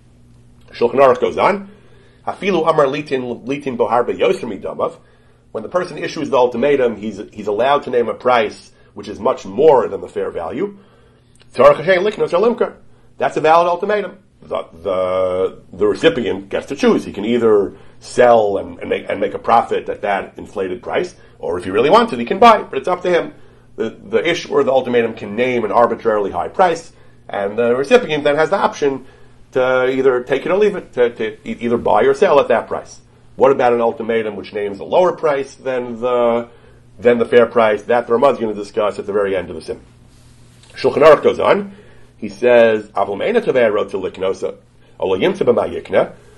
Shulchan 0.71 0.95
Aruch 0.95 1.21
goes 1.21 1.39
on. 1.39 1.71
Hafilu 2.27 2.69
amar 2.69 2.87
litin. 2.87 4.99
When 5.53 5.63
the 5.63 5.69
person 5.69 5.99
issues 5.99 6.31
the 6.31 6.37
ultimatum, 6.37 6.97
he's 6.97 7.21
he's 7.33 7.47
allowed 7.47 7.85
to 7.85 7.91
name 7.91 8.09
a 8.09 8.15
price 8.15 8.73
which 8.95 9.09
is 9.09 9.21
much 9.21 9.45
more 9.45 9.89
than 9.89 10.01
the 10.01 10.09
fair 10.09 10.31
value. 10.31 10.79
That's 13.19 13.37
a 13.37 13.41
valid 13.41 13.69
ultimatum. 13.69 14.19
The, 14.43 14.65
the, 14.83 15.63
the 15.73 15.87
recipient 15.87 16.49
gets 16.49 16.67
to 16.67 16.77
choose. 16.77 17.05
He 17.05 17.13
can 17.13 17.25
either 17.25 17.77
sell 18.01 18.59
and, 18.59 18.79
and, 18.81 18.91
make, 18.91 19.07
and 19.09 19.21
make 19.21 19.35
a 19.35 19.39
profit 19.39 19.89
at 19.89 20.03
that 20.03 20.35
inflated 20.37 20.83
price, 20.83 21.15
or 21.39 21.59
if 21.59 21.65
he 21.65 21.71
really 21.71 21.91
wants 21.91 22.13
it, 22.13 22.19
he 22.19 22.27
can 22.27 22.39
buy 22.39 22.63
but 22.63 22.79
it's 22.79 22.89
up 22.89 23.03
to 23.03 23.11
him. 23.11 23.35
The, 23.77 23.91
the 23.91 24.29
issuer 24.29 24.63
the 24.63 24.71
ultimatum 24.71 25.15
can 25.15 25.35
name 25.35 25.65
an 25.65 25.73
arbitrarily 25.73 26.31
high 26.31 26.49
price, 26.49 26.93
and 27.29 27.59
the 27.59 27.75
recipient 27.75 28.23
then 28.23 28.37
has 28.37 28.51
the 28.51 28.57
option 28.57 29.07
to 29.53 29.89
either 29.91 30.23
take 30.23 30.45
it 30.45 30.53
or 30.53 30.59
leave 30.59 30.77
it, 30.77 30.93
to, 30.93 31.11
to 31.11 31.49
either 31.49 31.79
buy 31.79 32.03
or 32.03 32.15
sell 32.15 32.39
at 32.41 32.49
that 32.49 32.69
price. 32.69 33.01
What 33.37 33.51
about 33.51 33.73
an 33.73 33.81
ultimatum 33.81 34.37
which 34.37 34.53
names 34.53 34.79
a 34.79 34.85
lower 34.85 35.13
price 35.13 35.55
than 35.55 36.01
the 36.01 36.49
than 36.99 37.19
the 37.19 37.25
fair 37.25 37.47
price? 37.47 37.83
That 37.83 38.07
the 38.07 38.13
Ramah 38.13 38.31
is 38.31 38.39
going 38.39 38.55
to 38.55 38.61
discuss 38.61 38.99
at 38.99 39.07
the 39.07 39.13
very 39.13 39.35
end 39.37 39.51
of 39.51 39.57
the 39.57 39.63
sim. 39.63 39.81
Shulchan 40.75 41.03
Aruch 41.03 41.23
goes 41.23 41.41
on. 41.41 41.75
He 42.17 42.29
says, 42.29 42.89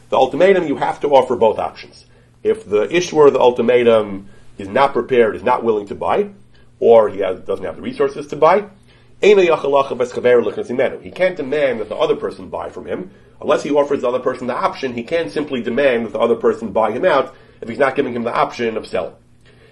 The 0.08 0.16
ultimatum, 0.16 0.68
you 0.68 0.76
have 0.76 1.00
to 1.00 1.08
offer 1.08 1.36
both 1.36 1.58
options. 1.58 2.06
If 2.42 2.64
the 2.68 2.94
issuer 2.94 3.26
of 3.26 3.32
the 3.32 3.40
ultimatum 3.40 4.28
is 4.58 4.68
not 4.68 4.92
prepared, 4.92 5.36
is 5.36 5.42
not 5.42 5.64
willing 5.64 5.86
to 5.88 5.94
buy, 5.94 6.30
or 6.80 7.08
he 7.08 7.20
has, 7.20 7.40
doesn't 7.40 7.64
have 7.64 7.76
the 7.76 7.82
resources 7.82 8.26
to 8.28 8.36
buy, 8.36 8.66
he 9.20 9.34
can't 9.34 9.66
demand 11.36 11.80
that 11.80 11.88
the 11.88 11.96
other 11.96 12.16
person 12.16 12.48
buy 12.48 12.68
from 12.68 12.86
him. 12.86 13.10
Unless 13.40 13.62
he 13.62 13.70
offers 13.70 14.00
the 14.02 14.08
other 14.08 14.18
person 14.18 14.46
the 14.46 14.54
option, 14.54 14.92
he 14.94 15.02
can't 15.02 15.30
simply 15.30 15.62
demand 15.62 16.06
that 16.06 16.12
the 16.12 16.18
other 16.18 16.36
person 16.36 16.72
buy 16.72 16.92
him 16.92 17.04
out 17.04 17.34
if 17.60 17.68
he's 17.68 17.78
not 17.78 17.96
giving 17.96 18.14
him 18.14 18.24
the 18.24 18.34
option 18.34 18.76
of 18.76 18.86
selling. 18.86 19.14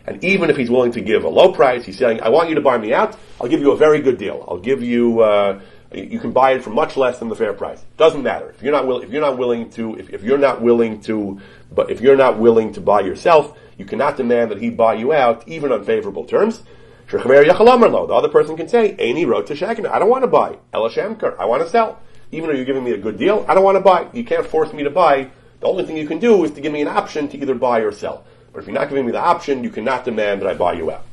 And 0.06 0.22
even 0.22 0.50
if 0.50 0.56
he's 0.56 0.70
willing 0.70 0.92
to 0.92 1.00
give 1.00 1.24
a 1.24 1.28
low 1.28 1.52
price, 1.52 1.84
he's 1.84 1.96
saying, 1.96 2.20
I 2.20 2.28
want 2.28 2.50
you 2.50 2.54
to 2.56 2.60
buy 2.60 2.76
me 2.76 2.92
out, 2.92 3.18
I'll 3.40 3.48
give 3.48 3.60
you 3.60 3.70
a 3.72 3.76
very 3.76 4.00
good 4.00 4.18
deal. 4.18 4.44
I'll 4.46 4.58
give 4.58 4.82
you, 4.82 5.20
uh, 5.20 5.60
you 5.94 6.18
can 6.18 6.32
buy 6.32 6.52
it 6.52 6.62
for 6.62 6.70
much 6.70 6.96
less 6.96 7.18
than 7.18 7.28
the 7.28 7.36
fair 7.36 7.52
price. 7.52 7.84
Doesn't 7.96 8.22
matter 8.22 8.50
if 8.50 8.62
you're 8.62 8.72
not 8.72 9.02
if 9.02 9.10
you're 9.10 9.20
not 9.20 9.38
willing 9.38 9.70
to 9.70 9.96
if, 9.96 10.10
if 10.10 10.22
you're 10.22 10.38
not 10.38 10.60
willing 10.60 11.00
to 11.02 11.40
but 11.72 11.90
if 11.90 12.00
you're 12.00 12.16
not 12.16 12.38
willing 12.38 12.72
to 12.74 12.80
buy 12.80 13.00
yourself, 13.00 13.56
you 13.78 13.84
cannot 13.84 14.16
demand 14.16 14.50
that 14.50 14.60
he 14.60 14.70
buy 14.70 14.94
you 14.94 15.12
out 15.12 15.46
even 15.48 15.72
on 15.72 15.84
favorable 15.84 16.24
terms. 16.24 16.62
The 17.10 18.14
other 18.14 18.28
person 18.28 18.56
can 18.56 18.68
say, 18.68 18.96
"Any 18.98 19.24
wrote 19.24 19.46
to 19.48 19.54
Shekina. 19.54 19.90
I 19.90 19.98
don't 19.98 20.08
want 20.08 20.22
to 20.22 20.28
buy. 20.28 20.56
Ela 20.72 20.90
I 21.38 21.44
want 21.44 21.62
to 21.62 21.68
sell. 21.68 22.00
Even 22.32 22.48
though 22.48 22.56
you're 22.56 22.64
giving 22.64 22.82
me 22.82 22.92
a 22.92 22.98
good 22.98 23.18
deal, 23.18 23.44
I 23.46 23.54
don't 23.54 23.62
want 23.62 23.76
to 23.76 23.80
buy. 23.80 24.08
You 24.12 24.24
can't 24.24 24.46
force 24.46 24.72
me 24.72 24.82
to 24.84 24.90
buy. 24.90 25.30
The 25.60 25.66
only 25.66 25.84
thing 25.84 25.96
you 25.96 26.08
can 26.08 26.18
do 26.18 26.44
is 26.44 26.50
to 26.52 26.60
give 26.60 26.72
me 26.72 26.82
an 26.82 26.88
option 26.88 27.28
to 27.28 27.38
either 27.38 27.54
buy 27.54 27.80
or 27.80 27.92
sell. 27.92 28.24
But 28.52 28.60
if 28.60 28.66
you're 28.66 28.74
not 28.74 28.88
giving 28.88 29.06
me 29.06 29.12
the 29.12 29.20
option, 29.20 29.62
you 29.62 29.70
cannot 29.70 30.04
demand 30.04 30.40
that 30.40 30.48
I 30.48 30.54
buy 30.54 30.74
you 30.74 30.90
out. 30.90 31.04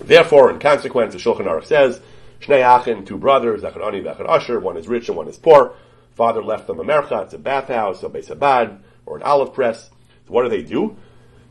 Therefore, 0.00 0.50
in 0.50 0.58
consequence, 0.58 1.14
the 1.14 1.18
Shulchan 1.18 1.46
Aruch 1.46 1.66
says, 1.66 2.00
Shnei 2.44 2.62
Achin, 2.62 3.06
two 3.06 3.16
brothers, 3.16 3.62
Echad 3.62 3.86
Ani, 3.86 4.02
Echad 4.02 4.28
Asher, 4.28 4.60
one 4.60 4.76
is 4.76 4.86
rich 4.86 5.08
and 5.08 5.16
one 5.16 5.28
is 5.28 5.38
poor. 5.38 5.74
Father 6.14 6.42
left 6.42 6.66
them 6.66 6.78
a 6.78 6.84
mercha, 6.84 7.24
it's 7.24 7.32
a 7.32 7.38
bathhouse, 7.38 8.02
a 8.02 8.08
Beis 8.08 8.78
or 9.06 9.16
an 9.16 9.22
olive 9.22 9.54
press. 9.54 9.90
So 10.26 10.32
what 10.32 10.42
do 10.42 10.50
they 10.50 10.62
do? 10.62 10.96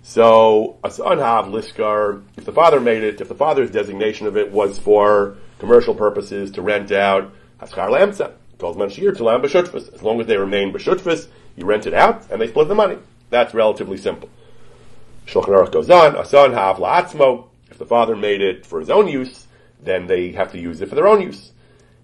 So, 0.04 0.78
a 0.84 0.92
son 0.92 1.18
have 1.20 1.46
liskar, 1.46 2.24
if 2.36 2.46
the 2.46 2.52
father 2.52 2.80
made 2.80 3.04
it, 3.04 3.22
if 3.22 3.30
the 3.30 3.36
father's 3.36 3.72
designation 3.72 4.28
of 4.28 4.38
it 4.38 4.52
was 4.52 4.78
for 4.78 5.38
commercial 5.60 5.96
purposes 5.96 6.52
to 6.52 6.62
rent 6.62 6.92
out, 6.92 7.34
haskar 7.60 7.90
lamsa, 7.90 8.34
12 8.60 8.78
months 8.78 8.98
a 8.98 9.02
year 9.02 9.14
to 9.14 9.24
lam 9.24 9.42
b'shutfus. 9.42 9.94
As 9.94 10.04
long 10.04 10.20
as 10.20 10.28
they 10.28 10.38
remain 10.38 10.74
b'shutfus, 10.74 11.28
you 11.56 11.66
rent 11.66 11.88
it 11.88 11.94
out 11.94 12.30
and 12.30 12.42
they 12.42 12.48
split 12.48 12.68
the 12.68 12.76
money. 12.76 12.98
That's 13.30 13.54
relatively 13.54 13.98
simple. 13.98 14.30
Shulchan 15.26 15.48
Aruch 15.48 15.72
goes 15.72 15.90
on, 15.90 16.18
a 16.18 16.26
son 16.26 16.52
have 16.54 16.78
la'atzmo, 16.78 17.48
if 17.72 17.80
the 17.80 17.86
father 17.86 18.16
made 18.16 18.42
it 18.42 18.66
for 18.66 18.80
his 18.80 18.90
own 18.90 19.08
use, 19.08 19.48
then 19.84 20.08
they 20.08 20.32
have 20.32 20.52
to 20.52 20.60
use 20.60 20.82
it 20.82 20.90
for 20.90 20.96
their 20.96 21.08
own 21.08 21.22
use. 21.22 21.52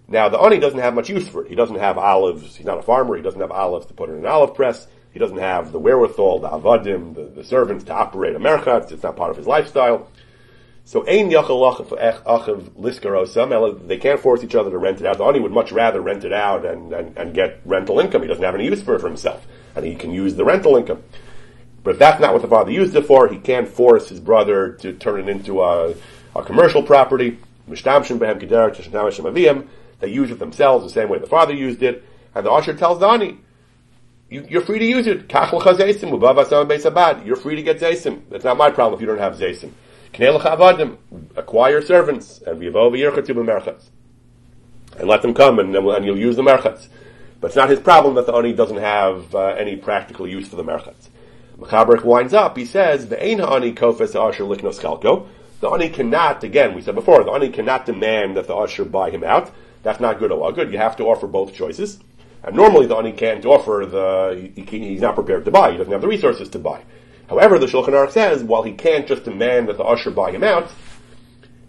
Now, 0.07 0.27
the 0.27 0.39
ani 0.39 0.59
doesn't 0.59 0.79
have 0.79 0.95
much 0.95 1.09
use 1.09 1.27
for 1.27 1.45
it. 1.45 1.49
He 1.49 1.55
doesn't 1.55 1.77
have 1.77 1.97
olives. 1.97 2.55
He's 2.55 2.65
not 2.65 2.79
a 2.79 2.81
farmer. 2.81 3.15
He 3.15 3.21
doesn't 3.21 3.39
have 3.39 3.51
olives 3.51 3.85
to 3.87 3.93
put 3.93 4.09
in 4.09 4.15
an 4.15 4.25
olive 4.25 4.55
press. 4.55 4.87
He 5.11 5.19
doesn't 5.19 5.37
have 5.37 5.71
the 5.71 5.79
wherewithal, 5.79 6.39
the 6.39 6.49
avadim, 6.49 7.15
the, 7.15 7.23
the 7.23 7.43
servants 7.43 7.83
to 7.85 7.93
operate 7.93 8.35
a 8.35 8.39
merchat. 8.39 8.91
It's 8.91 9.03
not 9.03 9.15
part 9.15 9.31
of 9.31 9.37
his 9.37 9.47
lifestyle. 9.47 10.09
So, 10.85 11.05
ein 11.07 11.29
yachal 11.29 11.75
achav 11.75 12.71
liskar 12.71 13.87
They 13.87 13.97
can't 13.97 14.19
force 14.19 14.43
each 14.43 14.55
other 14.55 14.71
to 14.71 14.77
rent 14.77 14.99
it 14.99 15.05
out. 15.05 15.19
The 15.19 15.23
ani 15.23 15.39
would 15.39 15.51
much 15.51 15.71
rather 15.71 16.01
rent 16.01 16.23
it 16.23 16.33
out 16.33 16.65
and, 16.65 16.91
and, 16.91 17.15
and 17.15 17.33
get 17.33 17.61
rental 17.65 17.99
income. 17.99 18.23
He 18.23 18.27
doesn't 18.27 18.43
have 18.43 18.55
any 18.55 18.65
use 18.65 18.81
for 18.81 18.95
it 18.95 19.01
for 19.01 19.07
himself, 19.07 19.45
and 19.75 19.85
he 19.85 19.93
can 19.93 20.11
use 20.11 20.35
the 20.35 20.45
rental 20.45 20.75
income. 20.77 21.03
But 21.83 21.91
if 21.91 21.99
that's 21.99 22.19
not 22.19 22.33
what 22.33 22.41
the 22.41 22.47
father 22.47 22.71
used 22.71 22.95
it 22.95 23.05
for, 23.05 23.27
he 23.27 23.37
can't 23.37 23.67
force 23.67 24.09
his 24.09 24.19
brother 24.19 24.73
to 24.79 24.93
turn 24.93 25.19
it 25.19 25.29
into 25.29 25.61
a, 25.61 25.93
a 26.35 26.43
commercial 26.43 26.83
property. 26.83 27.37
They 29.99 30.07
use 30.07 30.31
it 30.31 30.39
themselves 30.39 30.85
the 30.85 30.89
same 30.89 31.09
way 31.09 31.19
the 31.19 31.27
father 31.27 31.53
used 31.53 31.83
it. 31.83 32.03
And 32.33 32.45
the 32.45 32.51
usher 32.51 32.73
tells 32.73 32.99
the 32.99 33.37
you, 34.29 34.59
are 34.59 34.61
free 34.61 34.79
to 34.79 34.85
use 34.85 35.07
it. 35.07 35.31
You're 35.31 37.35
free 37.35 37.55
to 37.55 37.63
get 37.63 37.79
zaysim. 37.79 38.21
That's 38.29 38.43
not 38.43 38.57
my 38.57 38.69
problem 38.69 38.95
if 38.95 39.01
you 39.01 39.07
don't 39.07 39.17
have 39.17 39.35
zaysim. 39.35 39.71
Acquire 41.35 41.81
servants 41.81 42.41
and 42.45 42.61
and 44.97 45.07
let 45.07 45.21
them 45.21 45.33
come 45.33 45.59
and, 45.59 45.75
and 45.75 46.05
you'll 46.05 46.17
use 46.17 46.35
the 46.35 46.41
merchatz. 46.41 46.87
But 47.39 47.47
it's 47.47 47.55
not 47.55 47.69
his 47.69 47.79
problem 47.79 48.15
that 48.15 48.25
the 48.25 48.33
ani 48.33 48.53
doesn't 48.53 48.77
have 48.77 49.33
uh, 49.33 49.47
any 49.47 49.77
practical 49.77 50.27
use 50.27 50.47
for 50.47 50.57
the 50.57 50.63
merchatz. 50.63 51.09
Mechaber 51.57 52.03
winds 52.03 52.33
up. 52.33 52.57
He 52.57 52.65
says 52.65 53.07
the 53.07 53.23
ein 53.23 53.39
ani 53.39 53.73
kofes 53.73 54.15
asher 54.15 54.43
liknos 54.43 54.79
chalko. 54.79 55.27
The 55.59 55.69
ani 55.69 55.89
cannot. 55.89 56.43
Again, 56.43 56.73
we 56.73 56.81
said 56.81 56.95
before, 56.95 57.23
the 57.23 57.31
ani 57.31 57.49
cannot 57.49 57.85
demand 57.85 58.37
that 58.37 58.47
the 58.47 58.55
usher 58.55 58.85
buy 58.85 59.09
him 59.09 59.23
out. 59.23 59.51
That's 59.83 59.99
not 59.99 60.19
good 60.19 60.31
or 60.31 60.51
good. 60.51 60.71
You 60.71 60.77
have 60.77 60.95
to 60.97 61.05
offer 61.05 61.27
both 61.27 61.53
choices. 61.53 61.99
And 62.43 62.55
normally 62.55 62.85
the 62.85 62.95
ani 62.95 63.11
can't 63.11 63.45
offer 63.45 63.85
the, 63.89 64.51
he, 64.55 64.63
he's 64.63 65.01
not 65.01 65.15
prepared 65.15 65.45
to 65.45 65.51
buy. 65.51 65.71
He 65.71 65.77
doesn't 65.77 65.91
have 65.91 66.01
the 66.01 66.07
resources 66.07 66.49
to 66.49 66.59
buy. 66.59 66.83
However, 67.29 67.59
the 67.59 67.65
Shulchan 67.67 67.89
Aruch 67.89 68.11
says, 68.11 68.43
while 68.43 68.63
he 68.63 68.73
can't 68.73 69.07
just 69.07 69.23
demand 69.23 69.67
that 69.67 69.77
the 69.77 69.83
usher 69.83 70.11
buy 70.11 70.31
him 70.31 70.43
out, 70.43 70.71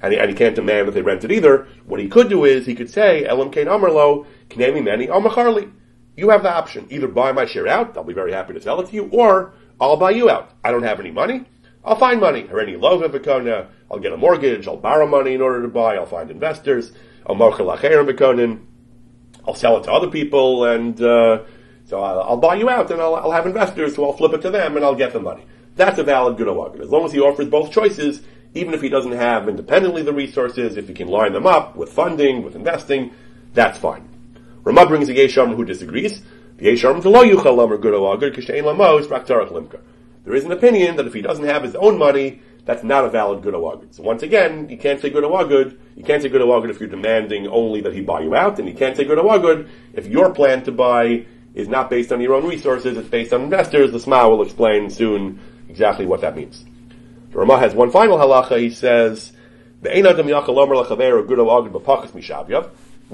and 0.01 0.13
he, 0.13 0.19
and 0.19 0.31
he 0.31 0.37
can't 0.37 0.55
demand 0.55 0.89
that 0.89 0.93
they 0.93 1.03
rent 1.03 1.25
it 1.25 1.33
either, 1.33 1.69
what 1.85 2.01
he 2.01 2.09
could 2.09 2.29
do 2.31 2.45
is, 2.45 2.65
he 2.65 2.75
could 2.75 2.89
say, 2.89 3.27
Elam 3.27 3.51
Kain 3.51 3.67
Amarlo, 3.67 4.27
Knemi 4.49 4.83
Meni 4.83 5.09
Amacharli. 5.09 5.71
You 6.17 6.31
have 6.31 6.43
the 6.43 6.51
option. 6.51 6.87
Either 6.91 7.09
buy 7.09 7.33
my 7.33 7.45
share 7.45 7.69
out, 7.69 7.97
I'll 7.97 8.05
be 8.05 8.15
very 8.15 8.33
happy 8.33 8.55
to 8.55 8.61
sell 8.61 8.81
it 8.81 8.89
to 8.89 8.95
you, 8.95 9.11
or 9.13 9.53
I'll 9.81 9.97
buy 9.97 10.13
you 10.13 10.31
out. 10.31 10.53
I 10.65 10.71
don't 10.71 10.83
have 10.83 11.01
any 11.01 11.11
money. 11.11 11.45
I'll 11.85 11.99
find 11.99 12.21
money. 12.21 12.47
I'll 13.91 13.99
get 13.99 14.13
a 14.13 14.17
mortgage. 14.17 14.69
I'll 14.69 14.77
borrow 14.77 15.07
money 15.07 15.35
in 15.35 15.41
order 15.41 15.63
to 15.63 15.69
buy. 15.69 15.97
I'll 15.97 16.07
find 16.07 16.31
investors. 16.31 16.93
I'll 17.27 17.37
I'll 19.47 19.55
sell 19.55 19.79
it 19.79 19.85
to 19.85 19.93
other 19.93 20.09
people, 20.09 20.65
and 20.65 21.01
uh, 21.01 21.43
so 21.87 22.03
I'll, 22.03 22.21
I'll, 22.21 22.37
buy 22.37 22.57
you 22.57 22.69
out, 22.69 22.91
and 22.91 23.01
I'll, 23.01 23.15
I'll, 23.15 23.33
have 23.33 23.47
investors 23.47 23.97
who 23.97 24.05
I'll 24.05 24.13
flip 24.13 24.33
it 24.35 24.43
to 24.43 24.51
them, 24.51 24.77
and 24.77 24.85
I'll 24.85 24.95
get 24.95 25.13
the 25.13 25.21
money. 25.21 25.45
That's 25.77 25.99
a 25.99 26.05
valid 26.05 26.37
good 26.37 26.47
awagid. 26.47 26.81
As 26.81 26.91
long 26.91 27.05
as 27.05 27.13
he 27.13 27.21
offers 27.21 27.49
both 27.49 27.73
choices, 27.73 28.23
even 28.55 28.75
if 28.75 28.83
he 28.83 28.89
doesn't 28.89 29.13
have 29.13 29.49
independently 29.49 30.03
the 30.03 30.13
resources, 30.13 30.77
if 30.77 30.89
he 30.89 30.95
can 30.95 31.09
line 31.09 31.33
them 31.33 31.47
up 31.47 31.75
with 31.77 31.93
funding, 31.93 32.43
with 32.43 32.55
investing, 32.55 33.13
that's 33.55 33.79
fine. 33.79 34.09
Ramah 34.63 34.87
brings 34.87 35.09
a 35.09 35.15
Yesham 35.15 35.57
who 35.57 35.65
disagrees. 35.65 36.23
The 36.59 36.67
Yesham 36.67 37.01
to 37.03 37.09
lo 37.09 37.25
yuchal 37.25 37.57
lamer 37.57 37.79
good. 37.79 37.95
There 40.25 40.35
is 40.35 40.45
an 40.45 40.53
opinion 40.53 40.97
that 40.97 41.07
if 41.07 41.15
he 41.15 41.23
doesn't 41.23 41.47
have 41.47 41.63
his 41.63 41.75
own 41.77 41.99
money, 41.99 42.43
that's 42.71 42.85
not 42.85 43.05
a 43.05 43.11
valid 43.11 43.43
good 43.43 43.55
awagud. 43.55 43.93
So 43.97 44.05
once 44.05 44.23
again, 44.23 44.69
you 44.69 44.79
can't 44.79 45.01
say 45.01 45.11
good 45.11 45.25
awagud. 45.25 45.77
You 45.97 46.05
can't 46.05 46.23
say 46.23 46.29
good 46.29 46.41
awagud 46.41 46.71
if 46.71 46.79
you're 46.79 46.89
demanding 46.89 47.49
only 47.49 47.81
that 47.81 47.93
he 47.93 48.01
buy 48.01 48.21
you 48.21 48.37
out, 48.37 48.61
and 48.61 48.69
you 48.69 48.75
can't 48.75 48.97
say 48.97 49.03
good 49.03 49.19
awagud 49.19 49.69
if 49.93 50.07
your 50.07 50.33
plan 50.33 50.63
to 50.63 50.71
buy 50.71 51.27
is 51.53 51.67
not 51.67 51.91
based 51.91 52.13
on 52.13 52.21
your 52.21 52.33
own 52.33 52.47
resources, 52.47 52.97
it's 52.97 53.09
based 53.09 53.33
on 53.33 53.41
investors. 53.43 53.91
The 53.91 53.99
Sma 53.99 54.29
will 54.29 54.43
explain 54.43 54.89
soon 54.89 55.41
exactly 55.69 56.07
what 56.07 56.21
that 56.21 56.37
means. 56.37 56.65
The 57.33 57.39
Ramah 57.39 57.59
has 57.59 57.75
one 57.75 57.91
final 57.91 58.17
halacha. 58.19 58.61
He 58.61 58.71
says, 58.71 59.33
We 59.83 59.91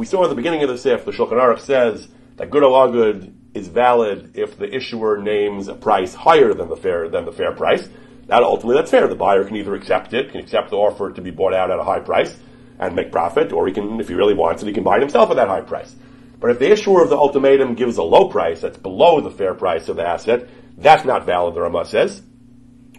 saw 0.05 0.23
in 0.23 0.29
the 0.29 0.35
beginning 0.37 0.63
of 0.65 0.69
the 0.69 0.77
Sif, 0.77 1.07
the 1.07 1.13
Shulchan 1.13 1.33
Aruch 1.33 1.61
says 1.61 2.09
that 2.37 2.51
good 2.51 2.63
awagud 2.63 3.33
is 3.55 3.69
valid 3.69 4.33
if 4.35 4.59
the 4.59 4.71
issuer 4.77 5.17
names 5.17 5.69
a 5.69 5.75
price 5.75 6.13
higher 6.13 6.53
than 6.53 6.69
the 6.69 6.77
fair 6.77 7.09
than 7.09 7.25
the 7.25 7.33
fair 7.33 7.53
price. 7.53 7.89
That 8.26 8.42
ultimately 8.42 8.76
that's 8.76 8.90
fair. 8.90 9.06
The 9.06 9.14
buyer 9.14 9.45
can 9.45 9.56
either 9.56 9.75
accept 9.75 10.12
it, 10.12 10.33
can 10.33 10.40
accept 10.40 10.71
the 10.71 10.76
offer 10.76 11.12
to 11.12 11.21
be 11.21 11.30
bought 11.30 11.54
out 11.54 11.71
at 11.71 11.78
a 11.78 11.85
high 11.85 12.00
price 12.00 12.37
and 12.78 12.95
make 12.95 13.12
profit, 13.12 13.52
or 13.52 13.66
he 13.66 13.73
can, 13.73 14.00
if 14.00 14.09
he 14.09 14.14
really 14.14 14.35
wants 14.35 14.62
it, 14.62 14.66
he 14.66 14.73
can 14.73 14.83
buy 14.83 14.97
it 14.97 15.00
himself 15.00 15.30
at 15.30 15.37
that 15.37 15.49
high 15.49 15.61
price. 15.61 15.95
But 16.38 16.50
if 16.50 16.59
the 16.59 16.71
issuer 16.71 17.02
of 17.02 17.09
the 17.09 17.16
ultimatum 17.16 17.75
gives 17.75 17.97
a 17.97 18.02
low 18.02 18.28
price 18.28 18.61
that's 18.61 18.76
below 18.76 19.21
the 19.21 19.30
fair 19.30 19.54
price 19.54 19.88
of 19.88 19.97
the 19.97 20.06
asset, 20.06 20.49
that's 20.76 21.04
not 21.04 21.25
valid, 21.25 21.54
the 21.54 21.62
Ramah 21.62 21.87
says. 21.87 22.23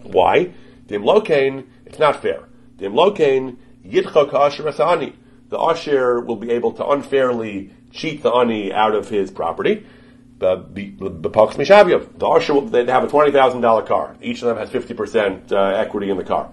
Why? 0.02 0.54
Dim 0.88 1.04
lokain, 1.04 1.68
it's 1.86 2.00
not 2.00 2.22
fair. 2.22 2.48
Dim 2.78 2.94
lokain, 2.94 3.58
yidchak 3.86 4.34
asher 4.34 4.64
asani. 4.64 5.14
The 5.50 5.60
asher 5.60 6.22
will 6.22 6.36
be 6.38 6.52
able 6.52 6.72
to 6.74 6.88
unfairly 6.88 7.74
cheat 7.92 8.24
the 8.24 8.32
ani 8.32 8.74
out 8.74 8.96
of 8.96 9.10
his 9.10 9.30
property 9.30 9.86
the 10.40 10.58
The 12.18 12.28
usher 12.28 12.62
they 12.62 12.86
have 12.86 13.04
a 13.04 13.08
twenty 13.08 13.32
thousand 13.32 13.62
dollar 13.62 13.84
car. 13.84 14.16
Each 14.22 14.42
of 14.42 14.48
them 14.48 14.58
has 14.58 14.70
fifty 14.70 14.94
percent 14.94 15.52
uh, 15.52 15.58
equity 15.58 16.10
in 16.10 16.18
the 16.18 16.24
car. 16.24 16.50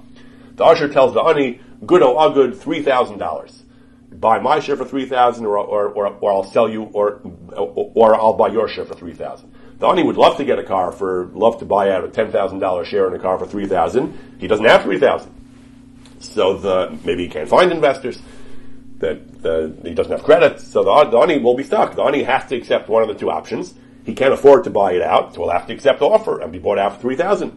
The 0.57 0.65
usher 0.65 0.89
tells 0.89 1.15
the 1.15 1.21
ani, 1.21 1.61
"Good 1.85 2.03
oh 2.03 2.15
agud, 2.17 2.57
three 2.57 2.83
thousand 2.83 3.19
dollars. 3.19 3.63
Buy 4.11 4.39
my 4.39 4.61
share 4.61 4.77
for 4.77 4.85
three 4.85 5.07
thousand, 5.07 5.45
or, 5.45 5.59
or, 5.59 5.89
or 5.89 6.07
or 6.07 6.33
I'll 6.33 6.45
sell 6.45 6.69
you, 6.69 6.85
or 6.85 7.21
or 7.57 8.15
I'll 8.15 8.35
buy 8.35 8.49
your 8.49 8.69
share 8.69 8.85
for 8.85 8.95
three 8.95 9.15
thousand. 9.15 9.53
The 9.79 9.87
ani 9.89 10.05
would 10.05 10.17
love 10.17 10.37
to 10.37 10.45
get 10.45 10.59
a 10.59 10.63
car 10.63 10.93
for, 10.93 11.27
love 11.35 11.59
to 11.59 11.65
buy 11.65 11.91
out 11.91 12.05
a 12.05 12.09
ten 12.09 12.31
thousand 12.31 12.61
dollar 12.61 12.85
share 12.85 13.09
in 13.09 13.15
a 13.15 13.19
car 13.19 13.39
for 13.39 13.47
three 13.47 13.67
thousand. 13.67 14.17
He 14.39 14.47
doesn't 14.47 14.65
have 14.65 14.83
three 14.83 15.01
thousand, 15.01 15.33
so 16.21 16.57
the 16.57 16.97
maybe 17.05 17.25
he 17.25 17.29
can't 17.29 17.49
find 17.49 17.73
investors 17.73 18.23
that 18.99 19.19
the, 19.45 19.77
he 19.85 19.95
doesn't 19.95 20.11
have 20.11 20.25
credit, 20.25 20.59
so 20.59 20.83
the, 20.83 21.11
the 21.11 21.19
ani 21.19 21.39
will 21.39 21.55
be 21.55 21.63
stuck. 21.63 21.95
The 21.95 22.03
ani 22.03 22.25
has 22.25 22.49
to 22.49 22.57
accept 22.57 22.89
one 22.89 23.03
of 23.03 23.09
the 23.09 23.15
two 23.15 23.31
options. 23.31 23.75
He 24.05 24.15
can't 24.15 24.35
afford 24.35 24.65
to 24.65 24.71
buy 24.71 24.93
it 24.93 25.03
out, 25.03 25.35
so 25.35 25.43
he'll 25.43 25.53
have 25.53 25.69
to 25.69 25.73
accept 25.73 26.01
the 26.01 26.07
offer 26.07 26.41
and 26.41 26.51
be 26.51 26.59
bought 26.59 26.79
out 26.79 26.97
for 26.97 27.01
three 27.01 27.17
thousand, 27.17 27.57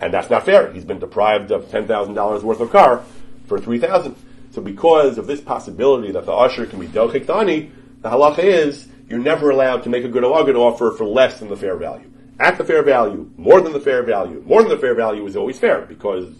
and 0.00 0.14
that's 0.14 0.30
not 0.30 0.44
fair. 0.44 0.72
He's 0.72 0.84
been 0.84 1.00
deprived 1.00 1.50
of 1.50 1.68
ten 1.70 1.88
thousand 1.88 2.14
dollars 2.14 2.44
worth 2.44 2.60
of 2.60 2.70
car 2.70 3.04
for 3.46 3.58
three 3.58 3.78
thousand. 3.78 4.14
So 4.52 4.62
because 4.62 5.18
of 5.18 5.26
this 5.26 5.40
possibility 5.40 6.12
that 6.12 6.26
the 6.26 6.32
usher 6.32 6.66
can 6.66 6.78
be 6.78 6.86
dochik 6.86 7.26
the 7.26 7.34
ani, 7.34 7.72
the 8.00 8.10
halacha 8.10 8.44
is 8.44 8.88
you're 9.08 9.18
never 9.18 9.50
allowed 9.50 9.82
to 9.82 9.90
make 9.90 10.04
a 10.04 10.08
good 10.08 10.22
good 10.22 10.56
offer 10.56 10.92
for 10.96 11.04
less 11.04 11.40
than 11.40 11.48
the 11.48 11.56
fair 11.56 11.76
value. 11.76 12.10
At 12.38 12.58
the 12.58 12.64
fair 12.64 12.82
value, 12.82 13.30
more 13.36 13.60
than 13.60 13.72
the 13.72 13.80
fair 13.80 14.02
value, 14.02 14.42
more 14.46 14.62
than 14.62 14.70
the 14.70 14.78
fair 14.78 14.94
value 14.94 15.26
is 15.26 15.36
always 15.36 15.58
fair 15.58 15.82
because 15.82 16.34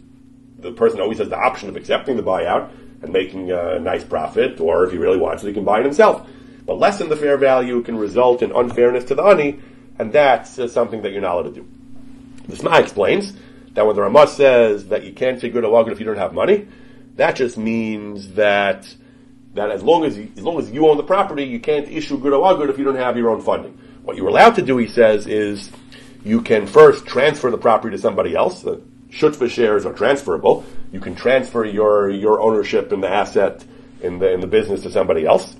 the 0.58 0.72
person 0.72 1.00
always 1.00 1.18
has 1.18 1.28
the 1.28 1.36
option 1.36 1.68
of 1.68 1.76
accepting 1.76 2.16
the 2.16 2.22
buyout 2.22 2.70
and 3.02 3.12
making 3.12 3.50
a 3.50 3.78
nice 3.78 4.04
profit, 4.04 4.60
or 4.60 4.84
if 4.84 4.92
he 4.92 4.98
really 4.98 5.18
wants 5.18 5.42
it, 5.42 5.48
he 5.48 5.52
can 5.52 5.64
buy 5.64 5.80
it 5.80 5.84
himself. 5.84 6.26
But 6.64 6.78
less 6.78 6.98
than 6.98 7.08
the 7.08 7.16
fair 7.16 7.36
value 7.36 7.82
can 7.82 7.96
result 7.96 8.42
in 8.42 8.52
unfairness 8.52 9.04
to 9.06 9.14
the 9.14 9.22
ani, 9.22 9.60
and 9.98 10.12
that's 10.12 10.58
uh, 10.58 10.68
something 10.68 11.02
that 11.02 11.12
you're 11.12 11.20
not 11.20 11.34
allowed 11.34 11.54
to 11.54 11.60
do. 11.60 11.68
The 12.48 12.56
Sma 12.56 12.78
explains 12.78 13.34
that 13.72 13.86
when 13.86 13.96
the 13.96 14.02
Ramah 14.02 14.28
says 14.28 14.88
that 14.88 15.04
you 15.04 15.12
can't 15.12 15.40
say 15.40 15.48
good 15.48 15.64
alagan 15.64 15.92
if 15.92 15.98
you 15.98 16.06
don't 16.06 16.16
have 16.16 16.32
money, 16.32 16.68
that 17.16 17.36
just 17.36 17.58
means 17.58 18.34
that 18.34 18.94
that 19.54 19.70
as 19.70 19.82
long 19.82 20.04
as 20.04 20.16
you, 20.16 20.32
as 20.36 20.42
long 20.42 20.58
as 20.58 20.70
you 20.70 20.88
own 20.88 20.96
the 20.96 21.02
property, 21.02 21.44
you 21.44 21.60
can't 21.60 21.88
issue 21.88 22.18
good 22.18 22.32
alagan 22.32 22.70
if 22.70 22.78
you 22.78 22.84
don't 22.84 22.96
have 22.96 23.16
your 23.16 23.30
own 23.30 23.42
funding. 23.42 23.78
What 24.02 24.16
you're 24.16 24.28
allowed 24.28 24.54
to 24.56 24.62
do, 24.62 24.78
he 24.78 24.88
says, 24.88 25.26
is 25.26 25.70
you 26.24 26.40
can 26.40 26.66
first 26.66 27.06
transfer 27.06 27.50
the 27.50 27.58
property 27.58 27.96
to 27.96 28.00
somebody 28.00 28.34
else. 28.34 28.62
The 28.62 28.80
shutva 29.12 29.48
shares 29.48 29.84
are 29.84 29.92
transferable. 29.92 30.64
You 30.92 31.00
can 31.00 31.14
transfer 31.14 31.64
your, 31.64 32.10
your 32.10 32.40
ownership 32.40 32.92
in 32.92 33.00
the 33.00 33.08
asset 33.08 33.64
in 34.00 34.18
the, 34.18 34.32
in 34.32 34.40
the 34.40 34.46
business 34.46 34.82
to 34.82 34.90
somebody 34.90 35.26
else. 35.26 35.54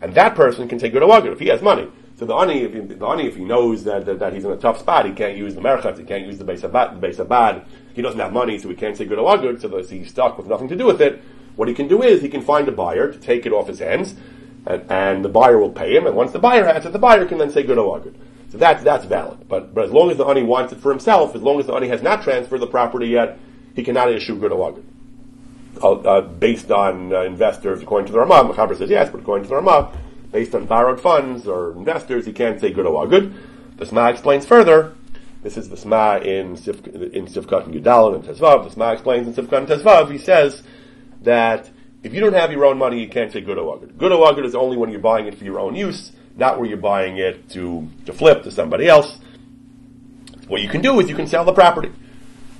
And 0.00 0.14
that 0.14 0.34
person 0.34 0.68
can 0.68 0.78
take 0.78 0.92
good 0.92 1.02
awagid 1.02 1.32
if 1.32 1.38
he 1.38 1.48
has 1.48 1.62
money. 1.62 1.88
So 2.18 2.26
the 2.26 2.34
ani, 2.34 2.62
if 2.62 2.74
he, 2.74 2.80
the 2.80 3.06
ani, 3.06 3.26
if 3.26 3.36
he 3.36 3.44
knows 3.44 3.84
that, 3.84 4.04
that, 4.06 4.18
that, 4.18 4.32
he's 4.32 4.44
in 4.44 4.50
a 4.50 4.56
tough 4.56 4.80
spot, 4.80 5.06
he 5.06 5.12
can't 5.12 5.36
use 5.36 5.54
the 5.54 5.60
merchatz, 5.60 5.98
he 5.98 6.04
can't 6.04 6.26
use 6.26 6.38
the 6.38 6.44
base 6.44 6.64
abad, 6.64 6.96
the 6.96 7.00
base 7.00 7.20
abad. 7.20 7.64
He 7.94 8.02
doesn't 8.02 8.18
have 8.18 8.32
money, 8.32 8.58
so 8.58 8.68
he 8.68 8.74
can't 8.74 8.96
say 8.96 9.04
good 9.04 9.18
awagid, 9.18 9.60
so 9.60 9.82
he's 9.82 10.10
stuck 10.10 10.36
with 10.36 10.48
nothing 10.48 10.68
to 10.68 10.76
do 10.76 10.84
with 10.84 11.00
it. 11.00 11.22
What 11.54 11.68
he 11.68 11.74
can 11.74 11.86
do 11.88 12.02
is 12.02 12.20
he 12.20 12.28
can 12.28 12.42
find 12.42 12.68
a 12.68 12.72
buyer 12.72 13.12
to 13.12 13.18
take 13.18 13.46
it 13.46 13.52
off 13.52 13.68
his 13.68 13.78
hands, 13.78 14.16
and, 14.66 14.90
and 14.90 15.24
the 15.24 15.28
buyer 15.28 15.58
will 15.58 15.70
pay 15.70 15.96
him. 15.96 16.06
And 16.06 16.16
once 16.16 16.32
the 16.32 16.38
buyer 16.40 16.64
has 16.64 16.84
it, 16.86 16.92
the 16.92 16.98
buyer 16.98 17.24
can 17.24 17.38
then 17.38 17.50
say 17.50 17.62
good 17.62 17.78
awagid. 17.78 18.14
So 18.50 18.58
that's 18.58 18.82
that's 18.82 19.04
valid. 19.04 19.48
But 19.48 19.74
but 19.74 19.84
as 19.84 19.90
long 19.90 20.10
as 20.10 20.16
the 20.16 20.26
ani 20.26 20.42
wants 20.42 20.72
it 20.72 20.80
for 20.80 20.90
himself, 20.90 21.34
as 21.34 21.42
long 21.42 21.60
as 21.60 21.66
the 21.66 21.74
ani 21.74 21.88
has 21.88 22.02
not 22.02 22.22
transferred 22.22 22.60
the 22.60 22.66
property 22.66 23.08
yet, 23.08 23.38
he 23.74 23.82
cannot 23.82 24.10
issue 24.10 24.38
good 24.38 24.52
awagid. 24.52 24.84
Uh, 25.82 25.92
uh, 25.92 26.20
based 26.22 26.70
on 26.70 27.12
uh, 27.12 27.22
investors, 27.22 27.82
according 27.82 28.06
to 28.06 28.12
the 28.12 28.18
Ramah, 28.18 28.52
Mechaber 28.52 28.76
says 28.76 28.90
yes, 28.90 29.10
but 29.10 29.20
according 29.20 29.44
to 29.44 29.48
the 29.48 29.54
Ramah, 29.56 29.92
based 30.32 30.54
on 30.54 30.66
borrowed 30.66 31.00
funds 31.00 31.46
or 31.46 31.72
investors, 31.72 32.26
he 32.26 32.32
can't 32.32 32.60
say 32.60 32.72
good 32.72 32.86
good. 33.08 33.34
The 33.76 33.86
Sma 33.86 34.08
explains 34.08 34.44
further. 34.44 34.94
This 35.42 35.56
is 35.56 35.68
the 35.68 35.76
Sma 35.76 36.18
in 36.18 36.56
Sif, 36.56 36.84
in 36.86 37.26
Sivkat 37.26 37.66
and 37.66 37.74
Gudal 37.74 38.16
and 38.16 38.24
Tezvav. 38.24 38.64
The 38.64 38.70
Sma 38.70 38.92
explains 38.92 39.28
in 39.28 39.34
Sivkat 39.34 39.58
and 39.58 39.68
Tezvav. 39.68 40.10
He 40.10 40.18
says 40.18 40.64
that 41.22 41.70
if 42.02 42.12
you 42.12 42.20
don't 42.20 42.32
have 42.32 42.50
your 42.50 42.64
own 42.64 42.76
money, 42.76 43.00
you 43.00 43.08
can't 43.08 43.32
say 43.32 43.40
good 43.40 43.56
or 43.56 43.78
good. 43.78 43.96
Good 43.98 44.44
is 44.44 44.54
only 44.56 44.76
when 44.76 44.90
you're 44.90 45.00
buying 45.00 45.26
it 45.26 45.36
for 45.36 45.44
your 45.44 45.60
own 45.60 45.76
use, 45.76 46.10
not 46.38 46.58
where 46.58 46.68
you're 46.68 46.78
buying 46.78 47.18
it 47.18 47.50
to 47.50 47.88
to 48.06 48.12
flip 48.12 48.44
to 48.44 48.50
somebody 48.50 48.88
else. 48.88 49.18
What 50.46 50.62
you 50.62 50.68
can 50.68 50.80
do 50.80 50.98
is 51.00 51.08
you 51.08 51.16
can 51.16 51.26
sell 51.26 51.44
the 51.44 51.52
property, 51.52 51.92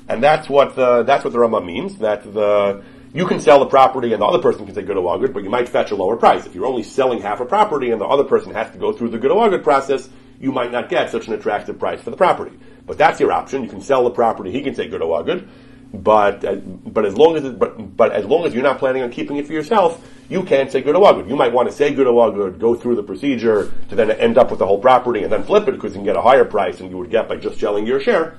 and 0.08 0.22
that's 0.22 0.48
what 0.48 0.76
the 0.76 1.04
that's 1.04 1.24
what 1.24 1.32
the 1.32 1.38
Rama 1.38 1.60
means. 1.60 1.98
That 1.98 2.22
the 2.34 2.82
you 3.14 3.26
can 3.26 3.40
sell 3.40 3.58
the 3.60 3.66
property 3.66 4.12
and 4.12 4.20
the 4.20 4.26
other 4.26 4.42
person 4.42 4.66
can 4.66 4.74
say 4.74 4.82
good 4.82 4.96
awagud, 4.96 5.32
but 5.32 5.42
you 5.42 5.48
might 5.48 5.68
fetch 5.68 5.90
a 5.90 5.96
lower 5.96 6.16
price. 6.16 6.44
If 6.44 6.54
you're 6.54 6.66
only 6.66 6.82
selling 6.82 7.22
half 7.22 7.40
a 7.40 7.46
property 7.46 7.90
and 7.90 8.00
the 8.00 8.06
other 8.06 8.24
person 8.24 8.52
has 8.52 8.70
to 8.72 8.78
go 8.78 8.92
through 8.92 9.08
the 9.10 9.18
good 9.18 9.30
awagud 9.30 9.62
process, 9.62 10.10
you 10.38 10.52
might 10.52 10.70
not 10.70 10.90
get 10.90 11.10
such 11.10 11.26
an 11.26 11.32
attractive 11.32 11.78
price 11.78 12.02
for 12.02 12.10
the 12.10 12.16
property. 12.16 12.56
But 12.86 12.98
that's 12.98 13.18
your 13.18 13.32
option. 13.32 13.62
You 13.62 13.70
can 13.70 13.80
sell 13.80 14.04
the 14.04 14.10
property. 14.10 14.50
He 14.50 14.62
can 14.62 14.74
say 14.74 14.88
good 14.88 15.00
or 15.00 15.24
good. 15.24 15.48
But 15.92 16.44
uh, 16.44 16.56
but 16.56 17.06
as 17.06 17.16
long 17.16 17.36
as 17.36 17.44
it, 17.44 17.58
but 17.58 17.96
but 17.96 18.12
as 18.12 18.26
long 18.26 18.44
as 18.44 18.52
you're 18.52 18.62
not 18.62 18.78
planning 18.78 19.02
on 19.02 19.10
keeping 19.10 19.38
it 19.38 19.46
for 19.46 19.54
yourself, 19.54 20.06
you 20.28 20.42
can't 20.42 20.70
say 20.70 20.82
good 20.82 20.94
or 20.94 21.14
good. 21.14 21.28
You 21.28 21.36
might 21.36 21.52
want 21.52 21.70
to 21.70 21.74
say 21.74 21.94
good 21.94 22.06
or 22.06 22.30
good, 22.30 22.60
go 22.60 22.74
through 22.74 22.96
the 22.96 23.02
procedure 23.02 23.72
to 23.88 23.94
then 23.94 24.10
end 24.10 24.36
up 24.36 24.50
with 24.50 24.58
the 24.58 24.66
whole 24.66 24.78
property 24.78 25.22
and 25.22 25.32
then 25.32 25.42
flip 25.44 25.66
it 25.66 25.72
because 25.72 25.92
you 25.92 25.98
can 25.98 26.04
get 26.04 26.16
a 26.16 26.20
higher 26.20 26.44
price 26.44 26.78
than 26.78 26.90
you 26.90 26.98
would 26.98 27.10
get 27.10 27.26
by 27.26 27.36
just 27.36 27.58
selling 27.58 27.86
your 27.86 28.00
share. 28.00 28.36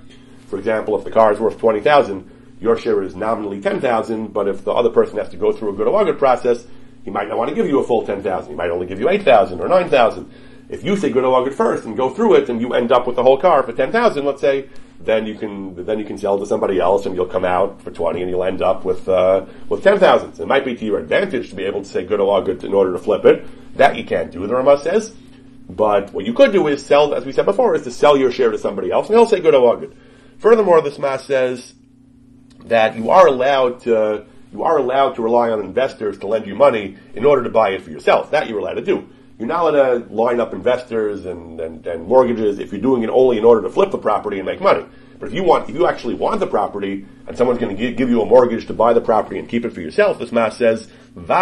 For 0.47 0.59
example, 0.59 0.95
if 0.97 1.03
the 1.03 1.11
car 1.11 1.33
is 1.33 1.39
worth 1.39 1.57
twenty 1.57 1.79
thousand, 1.79 2.29
your 2.61 2.77
share 2.77 3.01
is 3.01 3.15
nominally 3.15 3.61
ten 3.61 3.81
thousand. 3.81 4.31
But 4.31 4.47
if 4.47 4.63
the 4.63 4.71
other 4.71 4.91
person 4.91 5.17
has 5.17 5.29
to 5.29 5.37
go 5.37 5.51
through 5.51 5.73
a 5.73 5.73
good 5.73 5.87
or 5.87 6.05
good 6.05 6.19
process, 6.19 6.67
he 7.03 7.09
might 7.09 7.27
not 7.27 7.39
want 7.39 7.49
to 7.49 7.55
give 7.55 7.65
you 7.65 7.79
a 7.79 7.83
full 7.83 8.05
ten 8.05 8.21
thousand. 8.21 8.51
He 8.51 8.55
might 8.55 8.69
only 8.69 8.85
give 8.85 8.99
you 8.99 9.09
eight 9.09 9.23
thousand 9.23 9.59
or 9.59 9.67
nine 9.67 9.89
thousand. 9.89 10.31
If 10.69 10.83
you 10.83 10.95
say 10.97 11.09
good 11.09 11.25
or 11.25 11.49
first 11.49 11.85
and 11.85 11.97
go 11.97 12.11
through 12.11 12.35
it, 12.35 12.49
and 12.49 12.61
you 12.61 12.75
end 12.75 12.91
up 12.91 13.07
with 13.07 13.15
the 13.15 13.23
whole 13.23 13.39
car 13.39 13.63
for 13.63 13.73
ten 13.73 13.91
thousand, 13.91 14.25
let's 14.25 14.41
say, 14.41 14.69
then 15.01 15.25
you 15.25 15.35
can 15.35 15.85
then 15.85 15.97
you 15.97 16.05
can 16.05 16.17
sell 16.17 16.37
to 16.37 16.45
somebody 16.45 16.79
else, 16.79 17.05
and 17.05 17.15
you'll 17.15 17.25
come 17.25 17.45
out 17.45 17.81
for 17.81 17.91
twenty, 17.91 18.21
and 18.21 18.29
you'll 18.29 18.43
end 18.43 18.61
up 18.61 18.83
with 18.83 19.07
uh, 19.07 19.45
with 19.69 19.83
ten 19.83 19.97
thousand. 19.99 20.39
It 20.39 20.47
might 20.47 20.65
be 20.65 20.75
to 20.75 20.85
your 20.85 20.99
advantage 20.99 21.49
to 21.49 21.55
be 21.55 21.63
able 21.63 21.83
to 21.83 21.89
say 21.89 22.03
good 22.03 22.19
or 22.19 22.43
good 22.43 22.63
in 22.63 22.73
order 22.73 22.91
to 22.91 22.99
flip 22.99 23.25
it. 23.25 23.45
That 23.77 23.95
you 23.95 24.03
can't 24.03 24.31
do. 24.31 24.45
The 24.45 24.55
Rama 24.55 24.79
says. 24.81 25.13
But 25.69 26.11
what 26.13 26.25
you 26.25 26.33
could 26.33 26.51
do 26.51 26.67
is 26.67 26.83
sell, 26.83 27.13
as 27.13 27.25
we 27.25 27.31
said 27.31 27.45
before, 27.45 27.75
is 27.75 27.83
to 27.83 27.91
sell 27.91 28.17
your 28.17 28.31
share 28.31 28.49
to 28.49 28.57
somebody 28.57 28.89
else, 28.89 29.07
and 29.07 29.15
he'll 29.15 29.27
say 29.27 29.39
good 29.39 29.53
or 29.53 29.77
good. 29.77 29.95
Furthermore, 30.39 30.81
the 30.81 30.91
Sma 30.91 31.17
says 31.17 31.75
that 32.65 32.95
you 32.95 33.11
are 33.11 33.27
allowed 33.27 33.81
to 33.81 34.25
you 34.51 34.63
are 34.63 34.77
allowed 34.77 35.13
to 35.15 35.21
rely 35.21 35.51
on 35.51 35.59
investors 35.59 36.17
to 36.19 36.27
lend 36.27 36.47
you 36.47 36.55
money 36.55 36.97
in 37.13 37.23
order 37.23 37.43
to 37.43 37.49
buy 37.49 37.69
it 37.69 37.83
for 37.83 37.91
yourself. 37.91 38.31
That 38.31 38.49
you're 38.49 38.59
allowed 38.59 38.75
to 38.75 38.81
do. 38.81 39.07
You're 39.39 39.47
not 39.47 39.73
allowed 39.73 40.09
to 40.09 40.13
line 40.13 40.41
up 40.41 40.53
investors 40.53 41.25
and, 41.25 41.61
and, 41.61 41.87
and 41.87 42.05
mortgages 42.05 42.59
if 42.59 42.73
you're 42.73 42.81
doing 42.81 43.03
it 43.03 43.09
only 43.09 43.37
in 43.37 43.45
order 43.45 43.61
to 43.61 43.69
flip 43.69 43.89
the 43.89 43.97
property 43.97 44.37
and 44.37 44.45
make 44.45 44.59
money. 44.59 44.85
But 45.17 45.29
if 45.29 45.33
you 45.33 45.45
want, 45.45 45.69
if 45.69 45.75
you 45.75 45.87
actually 45.87 46.15
want 46.15 46.41
the 46.41 46.47
property 46.47 47.05
and 47.25 47.37
someone's 47.37 47.57
going 47.57 47.75
to 47.75 47.91
give, 47.93 48.09
you 48.09 48.21
a 48.21 48.25
mortgage 48.25 48.67
to 48.67 48.73
buy 48.73 48.91
the 48.91 48.99
property 48.99 49.39
and 49.39 49.47
keep 49.47 49.63
it 49.63 49.71
for 49.71 49.79
yourself, 49.79 50.19
the 50.19 50.27
Sma 50.27 50.51
says, 50.51 50.89
like 51.15 51.29
a 51.29 51.33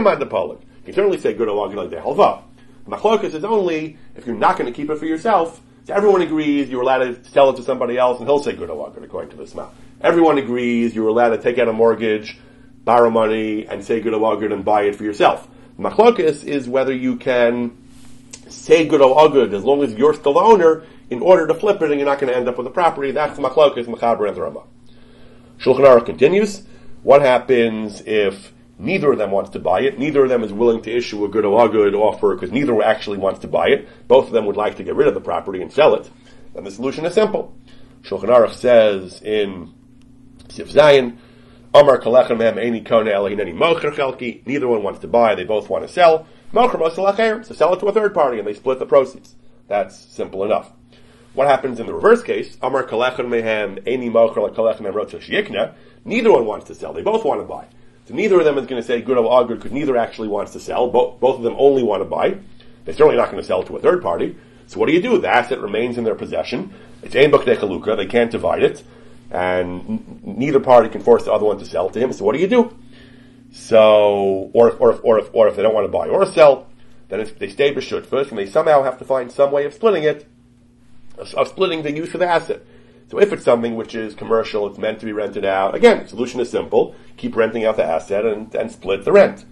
mandapalik. 0.00 0.60
You 0.60 0.84
can 0.84 0.94
certainly 0.94 1.18
say 1.18 1.34
good 1.34 1.48
along 1.48 1.74
like 1.74 1.90
the 1.90 1.96
halva. 1.96 2.44
Machlokas 2.86 3.34
is 3.34 3.44
only 3.44 3.98
if 4.14 4.24
you're 4.24 4.36
not 4.36 4.56
going 4.56 4.72
to 4.72 4.76
keep 4.76 4.88
it 4.88 4.98
for 4.98 5.06
yourself. 5.06 5.60
So 5.86 5.94
everyone 5.94 6.22
agrees 6.22 6.70
you're 6.70 6.82
allowed 6.82 6.98
to 6.98 7.24
sell 7.30 7.50
it 7.50 7.56
to 7.56 7.64
somebody 7.64 7.98
else, 7.98 8.20
and 8.20 8.28
he'll 8.28 8.42
say 8.42 8.52
good 8.52 8.70
along 8.70 8.96
according 9.02 9.30
to 9.30 9.36
this 9.36 9.52
math. 9.52 9.74
Everyone 10.00 10.38
agrees 10.38 10.94
you're 10.94 11.08
allowed 11.08 11.30
to 11.30 11.38
take 11.38 11.58
out 11.58 11.66
a 11.66 11.72
mortgage 11.72 12.38
borrow 12.86 13.10
money 13.10 13.66
and 13.66 13.84
say 13.84 14.00
good 14.00 14.14
agud 14.14 14.52
and 14.52 14.64
buy 14.64 14.84
it 14.84 14.96
for 14.96 15.04
yourself. 15.04 15.46
Machlokas 15.78 16.44
is 16.44 16.68
whether 16.68 16.94
you 16.94 17.16
can 17.16 17.76
say 18.48 18.86
good 18.86 19.00
agud 19.00 19.52
as 19.52 19.64
long 19.64 19.82
as 19.82 19.92
you're 19.92 20.14
still 20.14 20.32
the 20.32 20.40
owner 20.40 20.84
in 21.10 21.20
order 21.20 21.46
to 21.48 21.54
flip 21.54 21.82
it 21.82 21.90
and 21.90 21.98
you're 21.98 22.08
not 22.08 22.20
going 22.20 22.32
to 22.32 22.38
end 22.38 22.48
up 22.48 22.56
with 22.56 22.64
the 22.64 22.70
property. 22.70 23.10
That's 23.10 23.36
the 23.36 23.42
machlokas, 23.42 23.86
machaber, 23.86 24.28
and 24.28 24.36
the 24.36 24.40
Rama. 24.40 24.62
Shulchan 25.58 25.80
Aruch 25.80 26.06
continues. 26.06 26.62
What 27.02 27.22
happens 27.22 28.02
if 28.06 28.52
neither 28.78 29.12
of 29.12 29.18
them 29.18 29.32
wants 29.32 29.50
to 29.50 29.58
buy 29.58 29.80
it? 29.80 29.98
Neither 29.98 30.22
of 30.22 30.28
them 30.28 30.44
is 30.44 30.52
willing 30.52 30.80
to 30.82 30.96
issue 30.96 31.24
a 31.24 31.28
good 31.28 31.44
agud 31.44 31.94
offer 31.94 32.34
because 32.34 32.52
neither 32.52 32.80
actually 32.82 33.18
wants 33.18 33.40
to 33.40 33.48
buy 33.48 33.68
it. 33.68 33.88
Both 34.06 34.28
of 34.28 34.32
them 34.32 34.46
would 34.46 34.56
like 34.56 34.76
to 34.76 34.84
get 34.84 34.94
rid 34.94 35.08
of 35.08 35.14
the 35.14 35.20
property 35.20 35.60
and 35.60 35.72
sell 35.72 35.96
it. 35.96 36.08
Then 36.54 36.62
the 36.62 36.70
solution 36.70 37.04
is 37.04 37.14
simple. 37.14 37.52
Shulchan 38.02 38.28
Aruch 38.28 38.54
says 38.54 39.20
in 39.22 39.74
Sif 40.48 40.70
Zayin, 40.70 41.18
Amar 41.74 41.98
Kalechem 42.00 42.38
Kone 42.84 43.54
Mocher 43.54 43.92
Chelki. 43.92 44.46
Neither 44.46 44.68
one 44.68 44.82
wants 44.82 45.00
to 45.00 45.08
buy, 45.08 45.34
they 45.34 45.44
both 45.44 45.68
want 45.68 45.86
to 45.86 45.92
sell. 45.92 46.26
Mocher 46.52 46.80
Mosalachayim. 46.80 47.44
So 47.44 47.54
sell 47.54 47.74
it 47.74 47.80
to 47.80 47.86
a 47.86 47.92
third 47.92 48.14
party 48.14 48.38
and 48.38 48.46
they 48.46 48.54
split 48.54 48.78
the 48.78 48.86
proceeds. 48.86 49.34
That's 49.68 49.96
simple 49.96 50.44
enough. 50.44 50.72
What 51.34 51.48
happens 51.48 51.80
in 51.80 51.86
the 51.86 51.92
reverse 51.92 52.22
case? 52.22 52.56
Amar 52.62 52.84
Kalechem 52.84 53.28
Mocher. 54.12 55.74
Neither 56.04 56.32
one 56.32 56.46
wants 56.46 56.66
to 56.66 56.74
sell, 56.74 56.92
they 56.92 57.02
both 57.02 57.24
want 57.24 57.40
to 57.40 57.46
buy. 57.46 57.66
So 58.06 58.14
neither 58.14 58.38
of 58.38 58.44
them 58.44 58.56
is 58.58 58.66
going 58.66 58.80
to 58.80 58.86
say 58.86 59.02
good 59.02 59.18
or 59.18 59.46
good 59.46 59.58
because 59.58 59.72
neither 59.72 59.96
actually 59.96 60.28
wants 60.28 60.52
to 60.52 60.60
sell. 60.60 60.88
Both, 60.88 61.18
both 61.18 61.38
of 61.38 61.42
them 61.42 61.56
only 61.58 61.82
want 61.82 62.00
to 62.00 62.08
buy. 62.08 62.38
They're 62.84 62.94
certainly 62.94 63.16
not 63.16 63.30
going 63.30 63.42
to 63.42 63.46
sell 63.46 63.64
to 63.64 63.76
a 63.76 63.80
third 63.80 64.00
party. 64.00 64.36
So 64.68 64.78
what 64.78 64.86
do 64.86 64.92
you 64.92 65.02
do? 65.02 65.18
The 65.18 65.28
asset 65.28 65.60
remains 65.60 65.98
in 65.98 66.04
their 66.04 66.14
possession. 66.14 66.72
It's 67.02 67.16
ein 67.16 67.32
chaluka. 67.32 67.96
They 67.96 68.06
can't 68.06 68.30
divide 68.30 68.62
it 68.62 68.84
and 69.30 70.22
neither 70.24 70.60
party 70.60 70.88
can 70.88 71.02
force 71.02 71.24
the 71.24 71.32
other 71.32 71.44
one 71.44 71.58
to 71.58 71.66
sell 71.66 71.90
to 71.90 71.98
him. 71.98 72.12
So 72.12 72.24
what 72.24 72.34
do 72.34 72.40
you 72.40 72.48
do? 72.48 72.76
So, 73.52 74.50
or 74.52 74.70
or 74.72 74.94
or 75.00 75.18
if, 75.18 75.30
or 75.32 75.48
if 75.48 75.56
they 75.56 75.62
don't 75.62 75.74
want 75.74 75.86
to 75.86 75.92
buy 75.92 76.08
or 76.08 76.26
sell, 76.26 76.66
then 77.08 77.20
if 77.20 77.38
they 77.38 77.48
stay 77.48 77.74
b'shutfus 77.74 78.28
and 78.28 78.38
they 78.38 78.46
somehow 78.46 78.82
have 78.82 78.98
to 78.98 79.04
find 79.04 79.30
some 79.32 79.50
way 79.50 79.64
of 79.64 79.74
splitting 79.74 80.02
it, 80.02 80.26
of 81.16 81.48
splitting 81.48 81.82
the 81.82 81.92
use 81.92 82.12
of 82.14 82.20
the 82.20 82.26
asset. 82.26 82.62
So 83.08 83.20
if 83.20 83.32
it's 83.32 83.44
something 83.44 83.76
which 83.76 83.94
is 83.94 84.14
commercial, 84.14 84.66
it's 84.66 84.78
meant 84.78 84.98
to 85.00 85.06
be 85.06 85.12
rented 85.12 85.44
out. 85.44 85.74
Again, 85.74 86.06
solution 86.08 86.40
is 86.40 86.50
simple: 86.50 86.94
keep 87.16 87.34
renting 87.36 87.64
out 87.64 87.76
the 87.76 87.84
asset 87.84 88.24
and, 88.24 88.54
and 88.54 88.70
split 88.70 89.04
the 89.04 89.12
rent. 89.12 89.44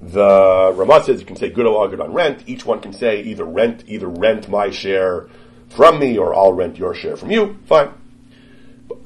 The 0.00 0.72
Ramah 0.74 1.04
says 1.04 1.20
you 1.20 1.26
can 1.26 1.36
say 1.36 1.50
good 1.50 1.66
or 1.66 1.88
good 1.88 2.00
on 2.00 2.12
rent. 2.12 2.42
Each 2.46 2.64
one 2.64 2.80
can 2.80 2.92
say 2.92 3.22
either 3.22 3.44
rent 3.44 3.84
either 3.86 4.08
rent 4.08 4.48
my 4.48 4.70
share 4.70 5.28
from 5.68 5.98
me 5.98 6.18
or 6.18 6.34
I'll 6.34 6.52
rent 6.52 6.78
your 6.78 6.94
share 6.94 7.16
from 7.16 7.30
you. 7.30 7.58
Fine. 7.66 7.90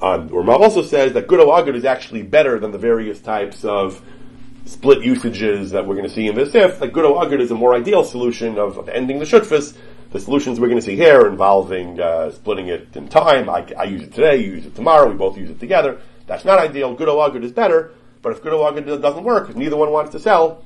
Um, 0.01 0.29
Ramav 0.29 0.61
also 0.61 0.83
says 0.83 1.15
that 1.15 1.27
good 1.27 1.41
agud 1.41 1.75
is 1.75 1.85
actually 1.85 2.23
better 2.23 2.59
than 2.59 2.71
the 2.71 2.79
various 2.79 3.21
types 3.21 3.65
of 3.65 4.03
split 4.67 5.03
usages 5.03 5.71
that 5.71 5.87
we're 5.87 5.95
going 5.95 6.09
to 6.09 6.15
see 6.15 6.27
in 6.27 6.35
this 6.35 6.55
if. 6.55 6.81
That 6.81 6.93
good 6.93 7.05
agud 7.05 7.41
is 7.41 7.51
a 7.51 7.55
more 7.55 7.75
ideal 7.75 8.05
solution 8.05 8.59
of, 8.59 8.77
of 8.77 8.89
ending 8.89 9.19
the 9.19 9.25
shutfus. 9.25 9.77
The 10.11 10.21
solutions 10.21 10.61
we're 10.61 10.69
going 10.69 10.81
to 10.81 10.85
see 10.85 10.97
here 10.97 11.27
involving 11.27 12.01
uh, 12.01 12.31
splitting 12.31 12.69
it 12.69 12.89
in 12.95 13.09
time. 13.09 13.49
I, 13.49 13.67
I, 13.77 13.85
use 13.85 14.03
it 14.03 14.13
today, 14.13 14.37
you 14.37 14.53
use 14.53 14.67
it 14.67 14.75
tomorrow, 14.75 15.09
we 15.09 15.17
both 15.17 15.37
use 15.37 15.51
it 15.51 15.61
together. 15.61 16.01
That's 16.27 16.45
not 16.45 16.59
ideal. 16.59 16.95
Good 16.95 17.09
agud 17.09 17.43
is 17.43 17.53
better, 17.53 17.93
but 18.23 18.33
if 18.33 18.43
good 18.43 18.53
agud 18.53 19.01
doesn't 19.01 19.25
work, 19.25 19.49
if 19.51 19.57
neither 19.57 19.77
one 19.77 19.91
wants 19.91 20.13
to 20.13 20.21
sell, 20.21 20.65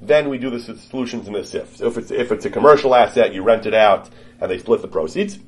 then 0.00 0.28
we 0.28 0.38
do 0.38 0.50
the 0.50 0.60
solutions 0.60 1.26
in 1.26 1.32
this 1.32 1.54
if. 1.54 1.76
So 1.76 1.86
if 1.86 1.96
it's, 1.96 2.10
if 2.10 2.30
it's 2.30 2.44
a 2.44 2.50
commercial 2.50 2.94
asset, 2.94 3.32
you 3.32 3.42
rent 3.42 3.66
it 3.66 3.74
out 3.74 4.10
and 4.40 4.50
they 4.50 4.58
split 4.58 4.82
the 4.82 4.88
proceeds. 4.88 5.38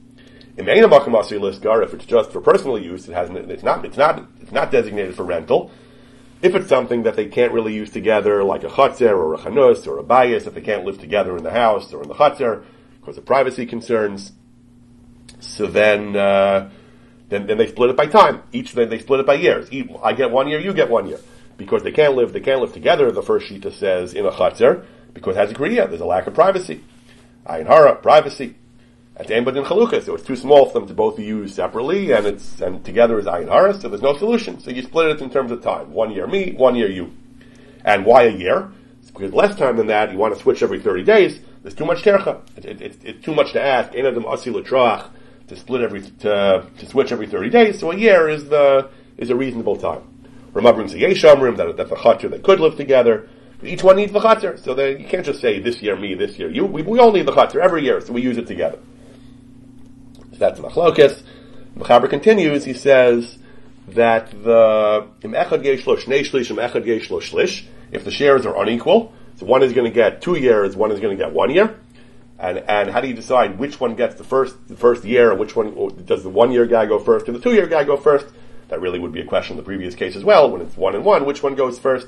In 0.59 0.65
May 0.65 0.81
Nabakamasi 0.81 1.39
Lisgar, 1.39 1.85
if 1.85 1.95
it's 1.95 2.05
just 2.05 2.33
for 2.33 2.41
personal 2.41 2.81
use, 2.81 3.09
it 3.09 3.15
hasn't. 3.15 3.49
it's 3.49 3.63
not 3.63 3.85
it's 3.85 3.97
not 3.97 4.27
it's 4.41 4.51
not 4.51 4.73
designated 4.73 5.15
for 5.15 5.23
rental. 5.23 5.71
If 6.43 6.57
it's 6.57 6.69
something 6.69 7.05
that 7.05 7.15
they 7.15 7.27
can't 7.27 7.53
really 7.53 7.75
use 7.75 7.91
together, 7.91 8.43
like 8.43 8.65
a 8.65 8.69
chutzner 8.69 9.17
or 9.17 9.35
a 9.35 9.39
chanus 9.39 9.87
or 9.87 9.99
a 9.99 10.03
bias, 10.03 10.49
if 10.49 10.55
they 10.55 10.61
can't 10.61 10.85
live 10.85 10.99
together 10.99 11.37
in 11.37 11.45
the 11.45 11.53
house 11.53 11.93
or 11.95 12.03
in 12.03 12.09
the 12.09 12.15
chutzner 12.15 12.65
because 12.99 13.17
of 13.17 13.25
privacy 13.25 13.67
concerns, 13.67 14.33
so 15.39 15.69
then 15.69 16.17
uh, 16.17 16.69
then 17.29 17.47
then 17.47 17.57
they 17.57 17.69
split 17.69 17.91
it 17.91 17.97
by 17.97 18.07
time. 18.07 18.43
Each 18.51 18.73
then 18.73 18.91
they 18.91 18.99
split 18.99 19.21
it 19.21 19.27
by 19.27 19.35
years. 19.35 19.71
I 20.03 20.13
get 20.13 20.33
one 20.33 20.49
year, 20.49 20.59
you 20.59 20.75
get 20.75 20.91
one 20.91 21.07
year, 21.07 21.21
because 21.57 21.85
they 21.85 21.93
can't 21.93 22.17
live 22.17 22.33
they 22.33 22.41
can't 22.41 22.61
live 22.61 22.73
together. 22.73 23.13
The 23.13 23.23
first 23.23 23.49
shita 23.49 23.73
says 23.73 24.13
in 24.13 24.27
a 24.27 24.33
chutzner 24.33 24.85
because 25.15 25.37
it 25.37 25.39
has 25.39 25.53
a 25.53 25.55
kriya. 25.55 25.89
There's 25.89 26.01
a 26.01 26.05
lack 26.05 26.27
of 26.27 26.35
privacy. 26.35 26.83
Ayin 27.47 27.69
hara 27.69 27.95
privacy. 27.95 28.57
At 29.19 29.27
the 29.27 29.35
end, 29.35 29.45
but 29.45 29.57
in 29.57 29.65
Chalukah, 29.65 30.05
so 30.05 30.15
it's 30.15 30.25
too 30.25 30.37
small 30.37 30.67
for 30.67 30.79
them 30.79 30.87
to 30.87 30.95
both 30.95 31.17
be 31.17 31.25
used 31.25 31.57
separately, 31.57 32.13
and 32.13 32.25
it's 32.25 32.61
and 32.61 32.85
together 32.85 33.19
is 33.19 33.27
Ayin 33.27 33.49
Haras, 33.49 33.81
so 33.81 33.89
there's 33.89 34.03
no 34.03 34.17
solution. 34.17 34.61
So 34.61 34.71
you 34.71 34.83
split 34.83 35.09
it 35.09 35.21
in 35.21 35.29
terms 35.29 35.51
of 35.51 35.61
time. 35.61 35.93
One 35.93 36.13
year 36.13 36.29
me, 36.29 36.53
one 36.53 36.77
year 36.77 36.89
you. 36.89 37.13
And 37.85 38.05
why 38.05 38.25
a 38.25 38.31
year? 38.31 38.71
It's 39.01 39.11
because 39.11 39.33
less 39.33 39.57
time 39.57 39.77
than 39.77 39.89
that, 39.89 40.13
you 40.13 40.19
want 40.19 40.35
to 40.35 40.41
switch 40.41 40.63
every 40.63 40.81
30 40.81 41.03
days, 41.03 41.41
there's 41.63 41.75
too 41.75 41.85
much 41.85 42.03
tercha. 42.03 42.41
It, 42.57 42.65
it, 42.65 42.81
it, 42.81 42.97
it's 43.03 43.25
too 43.25 43.35
much 43.35 43.53
to 43.55 43.63
ask. 43.63 43.93
Ein 43.93 44.07
adam 44.07 44.25
asi 44.25 44.53
to 44.53 45.57
split 45.57 45.81
every, 45.81 46.03
to, 46.03 46.67
to 46.79 46.87
switch 46.87 47.11
every 47.11 47.27
30 47.27 47.51
days, 47.51 47.81
so 47.81 47.91
a 47.91 47.97
year 47.97 48.29
is 48.29 48.49
the, 48.49 48.91
is 49.17 49.31
a 49.31 49.35
reasonable 49.35 49.77
time. 49.77 50.03
Ramah 50.53 50.75
brings 50.75 50.95
a 50.95 50.99
Yeshamrim, 50.99 51.57
that, 51.57 51.77
that 51.77 51.89
the 51.89 51.97
Chatzar, 51.97 52.31
they 52.31 52.39
could 52.39 52.61
live 52.61 52.77
together, 52.77 53.29
each 53.63 53.83
one 53.83 53.97
needs 53.97 54.13
the 54.13 54.21
Chatzar, 54.21 54.63
so 54.63 54.75
they, 54.75 54.99
you 54.99 55.09
can't 55.09 55.25
just 55.25 55.41
say 55.41 55.59
this 55.59 55.83
year 55.83 55.97
me, 55.97 56.15
this 56.15 56.39
year 56.39 56.51
you. 56.51 56.65
We, 56.65 56.83
we 56.83 56.99
all 56.99 57.13
need 57.13 57.27
the 57.27 57.33
Chatzar 57.33 57.61
every 57.61 57.83
year, 57.83 58.01
so 58.01 58.13
we 58.13 58.23
use 58.23 58.37
it 58.37 58.47
together. 58.47 58.79
That's 60.39 60.61
Machlokes. 60.61 61.23
Mechaber 61.77 62.09
continues, 62.09 62.65
he 62.65 62.75
says 62.75 63.39
that 63.89 64.31
the 64.31 65.07
if 67.91 68.05
the 68.05 68.11
shares 68.11 68.47
are 68.47 68.63
unequal, 68.63 69.13
so 69.37 69.47
one 69.47 69.63
is 69.63 69.73
going 69.73 69.91
to 69.91 69.95
get 69.95 70.21
two 70.21 70.37
years, 70.37 70.77
one 70.77 70.93
is 70.93 71.01
going 71.01 71.17
to 71.17 71.25
get 71.25 71.33
one 71.33 71.51
year. 71.51 71.79
And, 72.39 72.59
and 72.59 72.91
how 72.91 73.01
do 73.01 73.09
you 73.09 73.15
decide 73.15 73.59
which 73.59 73.81
one 73.81 73.97
gets 73.97 74.15
the 74.15 74.25
first, 74.25 74.57
the 74.69 74.77
first 74.77 75.05
year, 75.05 75.35
which 75.35 75.57
one, 75.57 76.05
does 76.05 76.23
the 76.23 76.29
one 76.29 76.53
year 76.53 76.67
guy 76.67 76.87
go 76.87 76.99
first 76.99 77.29
or 77.29 77.33
the 77.33 77.41
two 77.41 77.53
year 77.53 77.67
guy 77.67 77.85
go 77.85 77.97
first? 77.97 78.27
That 78.69 78.81
really 78.81 78.99
would 78.99 79.13
be 79.13 79.21
a 79.21 79.25
question 79.25 79.55
in 79.55 79.57
the 79.57 79.65
previous 79.65 79.95
case 79.95 80.15
as 80.15 80.25
well, 80.25 80.51
when 80.51 80.61
it's 80.61 80.77
one 80.77 80.95
and 80.95 81.05
one, 81.05 81.25
which 81.25 81.43
one 81.43 81.55
goes 81.55 81.79
first? 81.79 82.07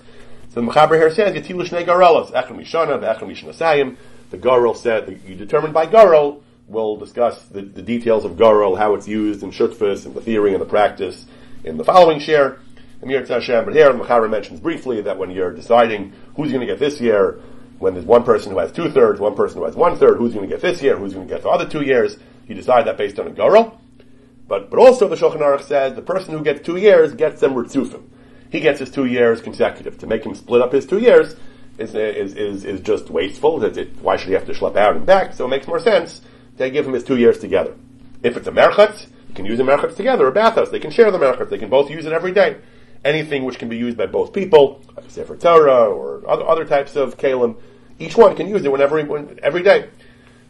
So 0.50 0.60
the 0.60 0.66
Mechaber 0.66 0.96
here 0.96 1.10
says, 1.10 1.34
Yatilu 1.34 1.66
Shnei 1.68 1.86
Garelas, 1.86 2.30
Echel 2.32 2.60
Mishana, 2.60 3.00
Echel 3.00 3.28
Mishnasayim. 3.28 3.96
The 4.30 4.38
Garel 4.38 4.76
said, 4.76 5.20
you 5.26 5.34
determine 5.34 5.72
by 5.72 5.86
Garel, 5.86 6.42
we'll 6.70 6.96
discuss 6.96 7.42
the, 7.46 7.62
the 7.62 7.82
details 7.82 8.24
of 8.24 8.32
Garel, 8.32 8.78
how 8.78 8.94
it's 8.94 9.08
used 9.08 9.42
in 9.42 9.50
Shutfus, 9.50 10.06
and 10.06 10.14
the 10.14 10.20
theory 10.20 10.52
and 10.52 10.62
the 10.62 10.66
practice 10.66 11.26
in 11.64 11.76
the 11.76 11.84
following 11.84 12.20
shiur. 12.20 12.58
Amir 13.02 13.26
Hashem, 13.26 13.64
but 13.64 13.74
here 13.74 13.92
Mechaber 13.92 14.30
mentions 14.30 14.60
briefly 14.60 15.00
that 15.02 15.18
when 15.18 15.30
you're 15.30 15.52
deciding 15.52 16.12
who's 16.36 16.52
going 16.52 16.60
to 16.60 16.66
get 16.66 16.78
this 16.78 17.00
year, 17.00 17.40
when 17.78 17.94
there's 17.94 18.06
one 18.06 18.24
person 18.24 18.52
who 18.52 18.58
has 18.58 18.70
two 18.72 18.90
thirds, 18.90 19.18
one 19.20 19.34
person 19.34 19.58
who 19.58 19.64
has 19.64 19.74
one 19.74 19.96
third, 19.96 20.18
who's 20.18 20.34
going 20.34 20.48
to 20.48 20.54
get 20.54 20.60
this 20.60 20.82
year, 20.82 20.96
who's 20.96 21.14
going 21.14 21.26
to 21.26 21.34
get 21.34 21.42
the 21.42 21.48
other 21.48 21.68
two 21.68 21.82
years. 21.82 22.18
You 22.46 22.54
decide 22.54 22.86
that 22.86 22.98
based 22.98 23.18
on 23.18 23.26
a 23.26 23.30
gorel. 23.30 23.80
But, 24.46 24.68
but 24.68 24.78
also 24.78 25.08
the 25.08 25.16
Shulchan 25.16 25.38
Aruch 25.38 25.62
says 25.62 25.94
the 25.94 26.02
person 26.02 26.36
who 26.36 26.44
gets 26.44 26.60
two 26.60 26.76
years 26.76 27.14
gets 27.14 27.40
them 27.40 27.54
ritzufim. 27.54 28.02
He 28.50 28.60
gets 28.60 28.80
his 28.80 28.90
two 28.90 29.06
years 29.06 29.40
consecutive. 29.40 29.96
To 29.98 30.06
make 30.06 30.24
him 30.24 30.34
split 30.34 30.60
up 30.60 30.72
his 30.72 30.84
two 30.84 30.98
years 30.98 31.36
is, 31.78 31.94
is, 31.94 32.34
is, 32.34 32.64
is 32.64 32.80
just 32.80 33.08
wasteful. 33.08 33.62
It, 33.64 33.96
why 34.02 34.16
should 34.16 34.28
he 34.28 34.34
have 34.34 34.46
to 34.46 34.52
schlep 34.52 34.76
out 34.76 34.96
and 34.96 35.06
back? 35.06 35.32
So 35.32 35.46
it 35.46 35.48
makes 35.48 35.66
more 35.66 35.80
sense 35.80 36.20
to 36.66 36.70
give 36.70 36.86
him 36.86 36.92
his 36.92 37.04
two 37.04 37.16
years 37.16 37.38
together. 37.38 37.76
If 38.22 38.36
it's 38.36 38.46
a 38.46 38.52
merchatz, 38.52 39.06
you 39.28 39.34
can 39.34 39.44
use 39.46 39.58
the 39.58 39.64
merchatz 39.64 39.96
together, 39.96 40.26
a 40.26 40.32
bathhouse. 40.32 40.70
They 40.70 40.80
can 40.80 40.90
share 40.90 41.10
the 41.10 41.18
merchatz. 41.18 41.50
They 41.50 41.58
can 41.58 41.70
both 41.70 41.90
use 41.90 42.06
it 42.06 42.12
every 42.12 42.32
day. 42.32 42.56
Anything 43.04 43.44
which 43.44 43.58
can 43.58 43.68
be 43.68 43.78
used 43.78 43.96
by 43.96 44.06
both 44.06 44.32
people, 44.32 44.82
like 44.94 45.06
a 45.06 45.10
Sefer 45.10 45.36
Torah 45.36 45.88
or 45.88 46.28
other, 46.28 46.46
other 46.46 46.64
types 46.64 46.96
of 46.96 47.16
kalim, 47.16 47.56
each 47.98 48.16
one 48.16 48.36
can 48.36 48.48
use 48.48 48.64
it 48.64 48.72
whenever, 48.72 49.02
when, 49.04 49.38
every 49.42 49.62
day. 49.62 49.88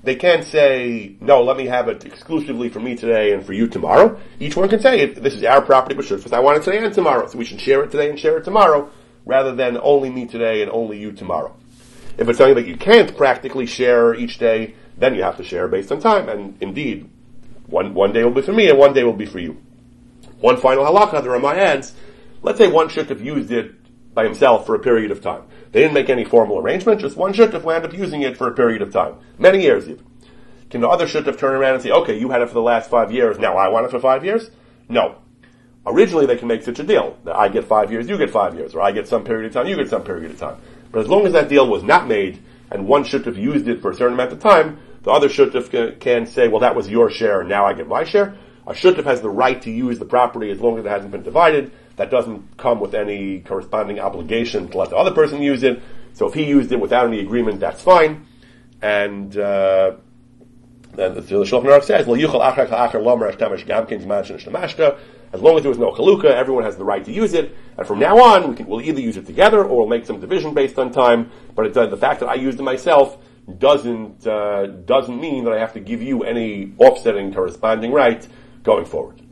They 0.02 0.16
can't 0.16 0.44
say, 0.44 1.16
no, 1.20 1.42
let 1.42 1.58
me 1.58 1.66
have 1.66 1.88
it 1.88 2.06
exclusively 2.06 2.70
for 2.70 2.80
me 2.80 2.96
today 2.96 3.32
and 3.32 3.44
for 3.44 3.52
you 3.52 3.68
tomorrow. 3.68 4.18
Each 4.38 4.56
one 4.56 4.68
can 4.68 4.80
say, 4.80 5.04
this 5.04 5.34
is 5.34 5.44
our 5.44 5.60
property, 5.60 5.94
but 5.94 6.06
sure, 6.06 6.18
I 6.32 6.40
want 6.40 6.56
it 6.56 6.64
today 6.64 6.82
and 6.82 6.94
tomorrow, 6.94 7.28
so 7.28 7.36
we 7.36 7.44
should 7.44 7.60
share 7.60 7.84
it 7.84 7.90
today 7.90 8.08
and 8.08 8.18
share 8.18 8.38
it 8.38 8.44
tomorrow, 8.44 8.90
rather 9.26 9.54
than 9.54 9.78
only 9.82 10.08
me 10.08 10.26
today 10.26 10.62
and 10.62 10.70
only 10.70 10.98
you 10.98 11.12
tomorrow. 11.12 11.54
If 12.16 12.28
it's 12.28 12.38
something 12.38 12.54
that 12.54 12.66
you 12.66 12.76
can't 12.76 13.14
practically 13.14 13.66
share 13.66 14.14
each 14.14 14.38
day, 14.38 14.74
then 14.96 15.14
you 15.14 15.22
have 15.22 15.36
to 15.36 15.44
share 15.44 15.68
based 15.68 15.90
on 15.92 16.00
time, 16.00 16.28
and 16.28 16.56
indeed, 16.60 17.08
one, 17.66 17.94
one 17.94 18.12
day 18.12 18.24
will 18.24 18.30
be 18.30 18.42
for 18.42 18.52
me 18.52 18.68
and 18.68 18.78
one 18.78 18.92
day 18.92 19.04
will 19.04 19.12
be 19.12 19.26
for 19.26 19.38
you. 19.38 19.60
One 20.40 20.56
final 20.56 20.84
halakha, 20.84 21.22
the 21.22 21.30
Ramah 21.30 21.48
adds, 21.48 21.92
let's 22.42 22.58
say 22.58 22.68
one 22.68 22.88
have 22.88 23.20
used 23.20 23.50
it 23.50 23.74
by 24.14 24.24
himself 24.24 24.66
for 24.66 24.74
a 24.74 24.78
period 24.78 25.10
of 25.10 25.22
time. 25.22 25.42
They 25.72 25.80
didn't 25.80 25.94
make 25.94 26.08
any 26.08 26.24
formal 26.24 26.58
arrangement, 26.58 27.00
just 27.00 27.16
one 27.16 27.32
shuttif 27.32 27.62
wound 27.62 27.84
up 27.84 27.92
using 27.92 28.22
it 28.22 28.36
for 28.36 28.48
a 28.48 28.54
period 28.54 28.82
of 28.82 28.92
time. 28.92 29.14
Many 29.38 29.62
years 29.62 29.88
even. 29.88 30.04
Can 30.68 30.80
the 30.80 30.88
other 30.88 31.06
shuttif 31.06 31.38
turn 31.38 31.54
around 31.54 31.74
and 31.74 31.82
say, 31.82 31.90
okay, 31.90 32.18
you 32.18 32.30
had 32.30 32.42
it 32.42 32.48
for 32.48 32.54
the 32.54 32.62
last 32.62 32.90
five 32.90 33.12
years, 33.12 33.38
now 33.38 33.56
I 33.56 33.68
want 33.68 33.86
it 33.86 33.90
for 33.90 34.00
five 34.00 34.24
years? 34.24 34.50
No. 34.88 35.16
Originally 35.86 36.26
they 36.26 36.36
can 36.36 36.48
make 36.48 36.62
such 36.62 36.78
a 36.78 36.84
deal, 36.84 37.16
that 37.24 37.36
I 37.36 37.48
get 37.48 37.64
five 37.64 37.90
years, 37.92 38.08
you 38.08 38.18
get 38.18 38.30
five 38.30 38.54
years, 38.54 38.74
or 38.74 38.80
I 38.80 38.92
get 38.92 39.08
some 39.08 39.24
period 39.24 39.46
of 39.46 39.52
time, 39.52 39.66
you 39.66 39.76
get 39.76 39.88
some 39.88 40.04
period 40.04 40.30
of 40.30 40.38
time. 40.38 40.56
But 40.92 41.00
as 41.00 41.08
long 41.08 41.26
as 41.26 41.32
that 41.32 41.48
deal 41.48 41.68
was 41.68 41.82
not 41.82 42.08
made, 42.08 42.42
and 42.70 42.86
one 42.86 43.04
shuttif 43.04 43.36
used 43.36 43.68
it 43.68 43.80
for 43.80 43.90
a 43.90 43.94
certain 43.94 44.14
amount 44.14 44.32
of 44.32 44.40
time, 44.40 44.78
the 45.02 45.10
other 45.10 45.28
shuttif 45.28 45.70
can, 45.70 45.98
can 45.98 46.26
say, 46.26 46.48
well 46.48 46.60
that 46.60 46.74
was 46.74 46.88
your 46.88 47.10
share, 47.10 47.40
and 47.40 47.48
now 47.48 47.66
I 47.66 47.72
get 47.72 47.88
my 47.88 48.04
share. 48.04 48.36
A 48.66 48.72
shuttif 48.72 49.04
has 49.04 49.20
the 49.20 49.30
right 49.30 49.60
to 49.62 49.70
use 49.70 49.98
the 49.98 50.04
property 50.04 50.50
as 50.50 50.60
long 50.60 50.78
as 50.78 50.84
it 50.84 50.88
hasn't 50.88 51.10
been 51.10 51.22
divided, 51.22 51.72
that 51.96 52.10
doesn't 52.10 52.56
come 52.56 52.80
with 52.80 52.94
any 52.94 53.40
corresponding 53.40 53.98
obligation 54.00 54.68
to 54.68 54.78
let 54.78 54.90
the 54.90 54.96
other 54.96 55.10
person 55.10 55.42
use 55.42 55.62
it. 55.62 55.82
So 56.14 56.28
if 56.28 56.34
he 56.34 56.44
used 56.44 56.72
it 56.72 56.80
without 56.80 57.06
any 57.06 57.20
agreement, 57.20 57.60
that's 57.60 57.82
fine. 57.82 58.26
And 58.82 59.36
uh, 59.36 59.96
then 60.94 61.14
the 61.14 61.22
Shulchan 61.22 61.64
Aruch 61.64 61.84
says, 61.84 62.06
"Well, 62.06 62.18
yuchal 62.18 62.40
achar 62.40 62.68
achar 62.68 63.02
lomer 63.02 63.32
gamkin 63.32 64.04
zman 64.04 64.98
As 65.32 65.40
long 65.40 65.56
as 65.56 65.62
there 65.62 65.68
was 65.68 65.78
no 65.78 65.92
chaluka, 65.92 66.24
everyone 66.24 66.64
has 66.64 66.76
the 66.76 66.84
right 66.84 67.04
to 67.04 67.12
use 67.12 67.34
it. 67.34 67.56
And 67.78 67.86
from 67.86 68.00
now 68.00 68.18
on, 68.18 68.50
we 68.50 68.56
can, 68.56 68.66
we'll 68.66 68.80
either 68.80 69.00
use 69.00 69.16
it 69.16 69.26
together 69.26 69.64
or 69.64 69.78
we'll 69.78 69.86
make 69.86 70.04
some 70.04 70.20
division 70.20 70.54
based 70.54 70.78
on 70.78 70.90
time. 70.90 71.30
But 71.54 71.76
uh, 71.76 71.86
the 71.86 71.96
fact 71.96 72.20
that 72.20 72.28
I 72.28 72.34
used 72.34 72.58
it 72.58 72.64
myself 72.64 73.18
doesn't 73.58 74.26
uh, 74.26 74.66
doesn't 74.66 75.20
mean 75.20 75.44
that 75.44 75.52
I 75.52 75.58
have 75.58 75.72
to 75.74 75.80
give 75.80 76.02
you 76.02 76.24
any 76.24 76.74
offsetting 76.78 77.32
corresponding 77.32 77.92
right 77.92 78.26
going 78.62 78.84
forward. 78.84 79.22